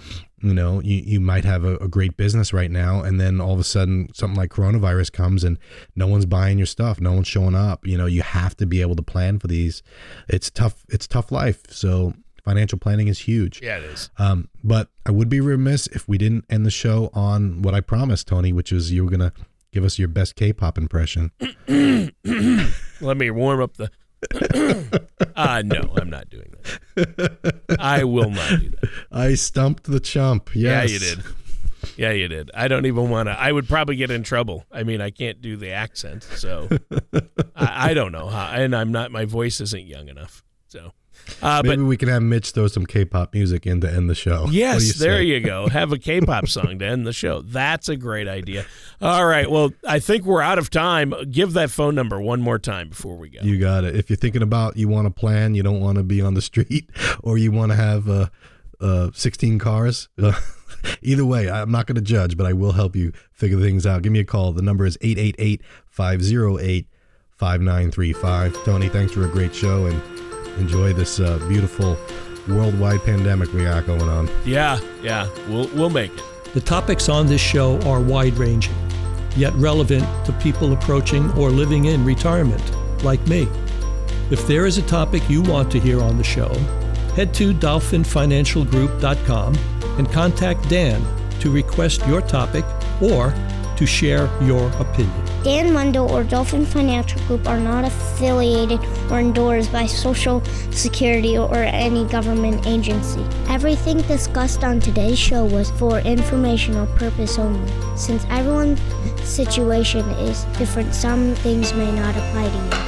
You 0.43 0.53
know, 0.53 0.81
you, 0.83 0.97
you 0.99 1.19
might 1.19 1.47
have 1.47 1.65
a, 1.65 1.77
a 1.79 1.89
great 1.89 2.19
business 2.19 2.53
right 2.53 2.71
now, 2.71 3.01
and 3.03 3.19
then 3.19 3.41
all 3.41 3.55
of 3.55 3.59
a 3.59 3.65
sudden 3.65 4.11
something 4.13 4.37
like 4.37 4.51
coronavirus 4.51 5.13
comes 5.13 5.45
and 5.45 5.59
no 5.97 6.07
one's 6.07 6.27
buying 6.27 6.59
your 6.59 6.67
stuff, 6.67 7.01
no 7.01 7.13
one's 7.13 7.27
showing 7.27 7.55
up. 7.55 7.87
You 7.87 7.97
know, 7.97 8.05
you 8.05 8.21
have 8.21 8.55
to 8.59 8.67
be 8.67 8.83
able 8.83 8.97
to 8.97 9.03
plan 9.03 9.39
for 9.39 9.47
these. 9.47 9.83
It's 10.29 10.51
tough. 10.51 10.85
It's 10.91 11.07
tough 11.07 11.33
life. 11.33 11.63
So 11.71 12.13
financial 12.49 12.79
planning 12.79 13.09
is 13.09 13.19
huge. 13.19 13.61
yeah 13.63 13.77
it 13.77 13.85
is. 13.85 14.09
Um, 14.19 14.49
but 14.65 14.89
I 15.05 15.11
would 15.11 15.29
be 15.29 15.39
remiss 15.41 15.87
if 15.89 16.09
we 16.09 16.17
didn't 16.17 16.47
end 16.49 16.65
the 16.65 16.71
show 16.71 17.11
on 17.13 17.61
what 17.61 17.75
I 17.75 17.83
promised, 17.83 18.27
Tony, 18.27 18.55
which 18.55 18.73
was 18.73 18.91
you 18.91 19.05
were 19.05 19.11
gonna 19.11 19.35
give 19.71 19.85
us 19.85 19.99
your 19.99 20.09
best 20.09 20.35
K-pop 20.35 20.79
impression. 20.79 21.31
let 21.69 23.17
me 23.19 23.31
warm 23.31 23.61
up 23.61 23.77
the 23.77 23.91
uh 25.37 25.63
no 25.67 25.93
I'm 25.97 26.09
not 26.09 26.31
doing 26.31 26.55
that. 26.97 27.67
I 27.79 28.05
will 28.05 28.31
not 28.31 28.61
do 28.61 28.71
that. 28.71 28.91
I 29.13 29.35
stumped 29.35 29.85
the 29.85 30.01
chump. 30.01 30.51
yeah 30.55 30.85
you 30.85 30.99
did. 30.99 31.19
Yeah 31.99 32.13
you 32.13 32.29
did. 32.29 32.51
I 32.55 32.67
don't 32.67 32.87
even 32.87 33.11
want 33.11 33.29
to 33.29 33.33
I 33.39 33.53
would 33.53 33.69
probably 33.69 33.97
get 33.97 34.11
in 34.11 34.23
trouble. 34.23 34.65
I 34.73 34.85
mean 34.85 35.03
I 35.03 35.11
can't 35.11 35.43
do 35.43 35.57
the 35.59 35.73
accent 35.73 36.23
so 36.23 36.69
I, 37.55 37.91
I 37.91 37.95
don't 37.95 38.13
know 38.13 38.29
how 38.29 38.51
and 38.53 38.75
I'm 38.75 38.91
not 38.91 39.13
my 39.13 39.27
voice 39.27 39.61
isn't 39.61 39.87
young 39.87 40.09
enough 40.09 40.43
so 40.69 40.93
uh, 41.43 41.63
but 41.63 41.69
Maybe 41.69 41.83
we 41.83 41.97
can 41.97 42.09
have 42.09 42.23
Mitch 42.23 42.51
throw 42.51 42.67
some 42.67 42.87
K-pop 42.87 43.35
music 43.35 43.67
in 43.67 43.81
to 43.83 43.91
end 43.93 44.09
the 44.09 44.15
show. 44.15 44.47
Yes, 44.59 44.87
you 44.87 44.93
there 44.95 45.19
say? 45.19 45.25
you 45.25 45.41
go. 45.41 45.69
Have 45.69 45.93
a 45.93 45.99
K-pop 45.99 46.49
song 46.49 46.79
to 46.81 46.85
end 46.85 47.07
the 47.07 47.13
show. 47.13 47.43
That's 47.43 47.89
a 47.89 47.97
great 47.97 48.27
idea. 48.29 48.65
All 49.01 49.27
right. 49.27 49.51
Well, 49.51 49.73
I 49.87 49.99
think 50.01 50.25
we're 50.25 50.43
out 50.43 50.59
of 50.59 50.71
time. 50.71 51.15
Give 51.31 51.53
that 51.53 51.71
phone 51.71 51.95
number 51.95 52.21
one 52.21 52.41
more 52.41 52.59
time 52.59 52.89
before 52.89 53.17
we 53.17 53.29
go. 53.29 53.41
You 53.43 53.59
got 53.59 53.85
it. 53.85 53.95
If 53.95 54.11
you're 54.11 54.17
thinking 54.17 54.43
about 54.43 54.77
you 54.77 54.89
want 54.89 55.07
to 55.07 55.11
plan, 55.13 55.55
you 55.55 55.63
don't 55.63 55.81
want 55.81 55.99
to 55.99 56.03
be 56.05 56.21
on 56.21 56.35
the 56.35 56.43
street, 56.43 56.91
or 57.23 57.39
you 57.39 57.53
want 57.53 57.73
to 57.73 57.77
have 57.77 58.09
uh, 58.09 58.27
uh, 58.81 59.11
16 59.13 59.59
cars. 59.59 60.09
either 61.03 61.25
way, 61.25 61.51
I'm 61.51 61.71
not 61.71 61.87
going 61.87 61.97
to 61.97 62.01
judge, 62.03 62.37
but 62.37 62.47
I 62.47 62.53
will 62.53 62.73
help 62.73 62.97
you 62.97 63.13
figure 63.33 63.61
things 63.61 63.87
out. 63.87 64.03
Give 64.03 64.13
me 64.13 64.21
a 64.21 64.25
call. 64.25 64.53
The 64.53 64.63
number 64.63 64.87
is 64.87 64.99
888 65.01 65.63
508 65.87 66.87
5935. 67.37 68.65
Tony, 68.65 68.89
thanks 68.89 69.13
for 69.13 69.25
a 69.25 69.29
great 69.29 69.55
show 69.55 69.87
and 69.87 70.28
enjoy 70.59 70.93
this 70.93 71.21
uh, 71.21 71.39
beautiful 71.49 71.97
worldwide 72.49 73.03
pandemic 73.05 73.53
we 73.53 73.63
got 73.65 73.87
going 73.87 74.09
on. 74.09 74.29
yeah, 74.45 74.79
yeah. 75.03 75.29
We'll 75.49 75.69
we'll 75.69 75.91
make 75.91 76.13
it. 76.13 76.23
The 76.55 76.61
topics 76.61 77.09
on 77.09 77.27
this 77.27 77.41
show 77.41 77.81
are 77.83 78.01
wide 78.01 78.37
ranging, 78.39 78.75
yet 79.37 79.53
relevant 79.55 80.05
to 80.27 80.33
people 80.35 80.73
approaching 80.73 81.31
or 81.33 81.51
living 81.51 81.87
in 81.87 82.05
retirement, 82.05 82.63
like 83.05 83.25
me. 83.27 83.49
If 84.31 84.47
there 84.47 84.67
is 84.67 84.79
a 84.79 84.83
topic 84.83 85.29
you 85.29 85.43
want 85.43 85.71
to 85.73 85.81
hear 85.81 86.01
on 86.03 86.17
the 86.17 86.25
show, 86.25 86.49
head 87.15 87.35
to 87.35 87.53
dolphinfinancialgroup.com 87.55 89.55
and 89.99 90.13
contact 90.13 90.69
Dan 90.69 91.03
to 91.41 91.51
request 91.51 92.07
your 92.07 92.21
topic 92.21 92.65
or 93.01 93.33
to 93.77 93.87
share 93.87 94.29
your 94.43 94.69
opinion. 94.81 95.28
Dan 95.49 95.73
Mundo 95.73 96.07
or 96.07 96.25
Dolphin 96.25 96.67
Financial 96.67 97.19
Group 97.23 97.49
are 97.49 97.59
not 97.59 97.83
affiliated 97.83 98.85
or 99.11 99.19
endorsed 99.19 99.73
by 99.73 99.87
Social 99.87 100.45
Security 100.73 101.39
or 101.39 101.65
any 101.65 102.05
government 102.05 102.67
agency. 102.67 103.25
Everything 103.49 103.97
discussed 104.03 104.63
on 104.63 104.79
today's 104.79 105.19
show 105.19 105.47
was 105.47 105.71
for 105.81 106.01
informational 106.01 106.87
purpose 106.99 107.39
only. 107.39 107.73
Since 107.97 108.27
everyone's 108.29 108.79
situation 109.25 110.05
is 110.29 110.45
different, 110.59 110.95
some 110.95 111.35
things 111.37 111.73
may 111.73 111.91
not 111.93 112.15
apply 112.15 112.51
to 112.51 112.77
you. 112.77 112.88